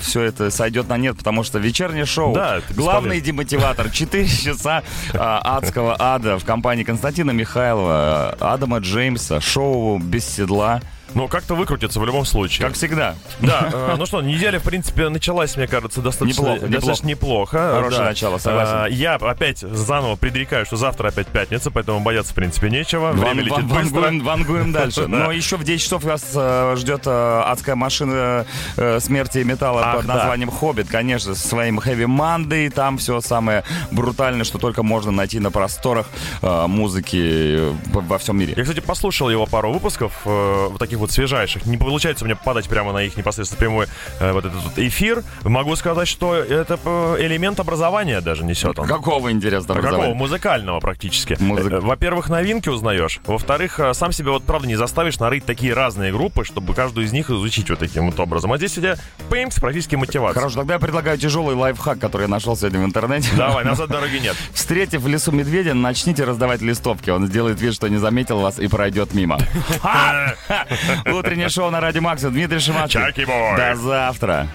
все 0.00 0.22
это 0.22 0.50
сойдет 0.50 0.88
на 0.88 0.96
нет, 0.96 1.16
потому 1.16 1.42
что 1.42 1.58
вечернее 1.58 2.04
шоу, 2.04 2.34
Да, 2.34 2.60
главный 2.70 3.20
демотиватор, 3.20 3.90
4 3.90 4.26
часа 4.44 4.82
а, 5.14 5.56
адского 5.56 5.96
ада 5.98 6.38
в 6.38 6.44
компании 6.44 6.84
Константина 6.84 7.30
Михайлова, 7.30 8.36
Адама 8.40 8.78
Джеймса, 8.78 9.40
шоу 9.40 9.98
«Без 9.98 10.26
седла». 10.26 10.80
Но 11.16 11.28
как-то 11.28 11.54
выкрутиться 11.54 11.98
в 11.98 12.04
любом 12.04 12.26
случае. 12.26 12.66
Как 12.66 12.76
всегда. 12.76 13.14
Да, 13.40 13.70
э, 13.72 13.94
ну 13.96 14.04
что, 14.04 14.20
неделя, 14.20 14.58
в 14.58 14.64
принципе, 14.64 15.08
началась, 15.08 15.56
мне 15.56 15.66
кажется, 15.66 16.02
достаточно 16.02 16.58
Неплохо. 17.02 17.72
Хорошее 17.76 18.02
начало, 18.02 18.36
согласен. 18.38 18.74
А, 18.74 18.86
Я 18.86 19.14
опять 19.14 19.60
заново 19.60 20.16
предрекаю, 20.16 20.66
что 20.66 20.76
завтра 20.76 21.08
опять 21.08 21.28
пятница, 21.28 21.70
поэтому 21.70 22.00
бояться, 22.00 22.32
в 22.32 22.34
принципе, 22.34 22.68
нечего. 22.68 23.12
Время 23.12 23.42
летит 23.42 23.64
быстро. 23.64 24.10
вангуем, 24.22 24.72
дальше. 24.72 25.06
Да. 25.16 25.18
Но 25.18 25.32
еще 25.32 25.56
в 25.56 25.62
10 25.64 25.82
часов 25.82 26.02
вас 26.02 26.24
э, 26.34 26.74
ждет 26.76 27.02
э, 27.06 27.42
адская 27.46 27.76
машина 27.76 28.44
э, 28.76 28.98
смерти 29.00 29.38
и 29.38 29.44
металла 29.44 29.92
под 29.94 30.04
названием 30.04 30.50
«Хоббит», 30.50 30.88
конечно, 30.88 31.34
со 31.34 31.48
своим 31.48 31.78
хэви 31.78 32.06
мандой. 32.06 32.68
Там 32.70 32.98
все 32.98 33.20
самое 33.20 33.62
брутальное, 33.92 34.44
что 34.44 34.58
только 34.58 34.82
можно 34.82 35.12
найти 35.12 35.38
на 35.38 35.50
просторах 35.50 36.08
э, 36.42 36.66
музыки 36.66 37.16
э, 37.16 37.74
во 37.86 38.18
всем 38.18 38.36
мире. 38.38 38.54
Я, 38.56 38.62
кстати, 38.64 38.80
послушал 38.80 39.30
его 39.30 39.46
пару 39.46 39.72
выпусков, 39.72 40.12
э, 40.24 40.66
вот 40.70 40.78
таких 40.78 40.96
таких 40.96 41.00
вот 41.06 41.12
свежайших. 41.12 41.66
Не 41.66 41.76
получается 41.76 42.24
у 42.24 42.26
меня 42.26 42.36
попадать 42.36 42.68
прямо 42.68 42.92
на 42.92 43.02
их 43.02 43.16
непосредственно 43.16 43.58
прямой 43.58 43.86
э, 44.20 44.32
вот 44.32 44.44
этот 44.44 44.62
вот 44.62 44.78
эфир. 44.78 45.22
Могу 45.44 45.76
сказать, 45.76 46.08
что 46.08 46.34
это 46.34 46.78
э, 46.84 47.16
элемент 47.20 47.60
образования 47.60 48.20
даже 48.20 48.44
несет 48.44 48.78
он. 48.78 48.86
Какого 48.86 49.30
интересного 49.30 49.78
Какого? 49.78 49.88
образования? 49.94 50.14
Музыкального 50.18 50.80
практически. 50.80 51.34
Музык- 51.40 51.72
Э, 51.72 51.80
Во-первых, 51.80 52.28
новинки 52.28 52.68
узнаешь. 52.68 53.20
Во-вторых, 53.26 53.78
э, 53.80 53.94
сам 53.94 54.12
себя 54.12 54.30
вот 54.32 54.44
правда 54.44 54.68
не 54.68 54.76
заставишь 54.76 55.18
нарыть 55.18 55.44
такие 55.44 55.72
разные 55.74 56.12
группы, 56.12 56.44
чтобы 56.44 56.74
каждую 56.74 57.06
из 57.06 57.12
них 57.12 57.30
изучить 57.30 57.70
вот 57.70 57.78
таким 57.78 58.06
вот 58.06 58.18
образом. 58.20 58.52
А 58.52 58.56
здесь 58.58 58.76
у 58.78 58.80
тебя 58.80 58.96
пимс, 59.30 59.56
практически 59.60 59.94
мотивация. 59.96 60.40
Хорошо, 60.40 60.56
тогда 60.60 60.74
я 60.74 60.80
предлагаю 60.80 61.18
тяжелый 61.18 61.54
лайфхак, 61.54 61.98
который 61.98 62.22
я 62.22 62.28
нашел 62.28 62.56
сегодня 62.56 62.80
в 62.80 62.84
интернете. 62.84 63.28
Давай, 63.36 63.64
назад 63.64 63.88
дороги 63.90 64.16
нет. 64.18 64.36
Встретив 64.52 65.02
в 65.02 65.08
лесу 65.08 65.32
медведя, 65.32 65.74
начните 65.74 66.24
раздавать 66.24 66.62
листовки. 66.62 67.10
Он 67.10 67.26
сделает 67.26 67.60
вид, 67.60 67.74
что 67.74 67.88
не 67.88 67.96
заметил 67.98 68.40
вас 68.40 68.58
и 68.58 68.66
пройдет 68.68 69.14
мимо. 69.14 69.38
Утреннее 71.04 71.48
шоу 71.48 71.70
на 71.70 71.80
Радио 71.80 72.02
Макса. 72.02 72.30
Дмитрий 72.30 72.58
Шиманский. 72.58 73.00
Чаки-бой. 73.00 73.56
До 73.56 73.76
завтра. 73.76 74.48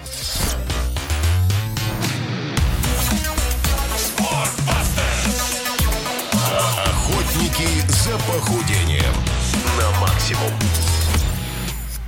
Охотники 6.86 7.67
за 7.88 8.17
похудением 8.19 9.13
на 9.77 9.99
максимум. 9.99 10.51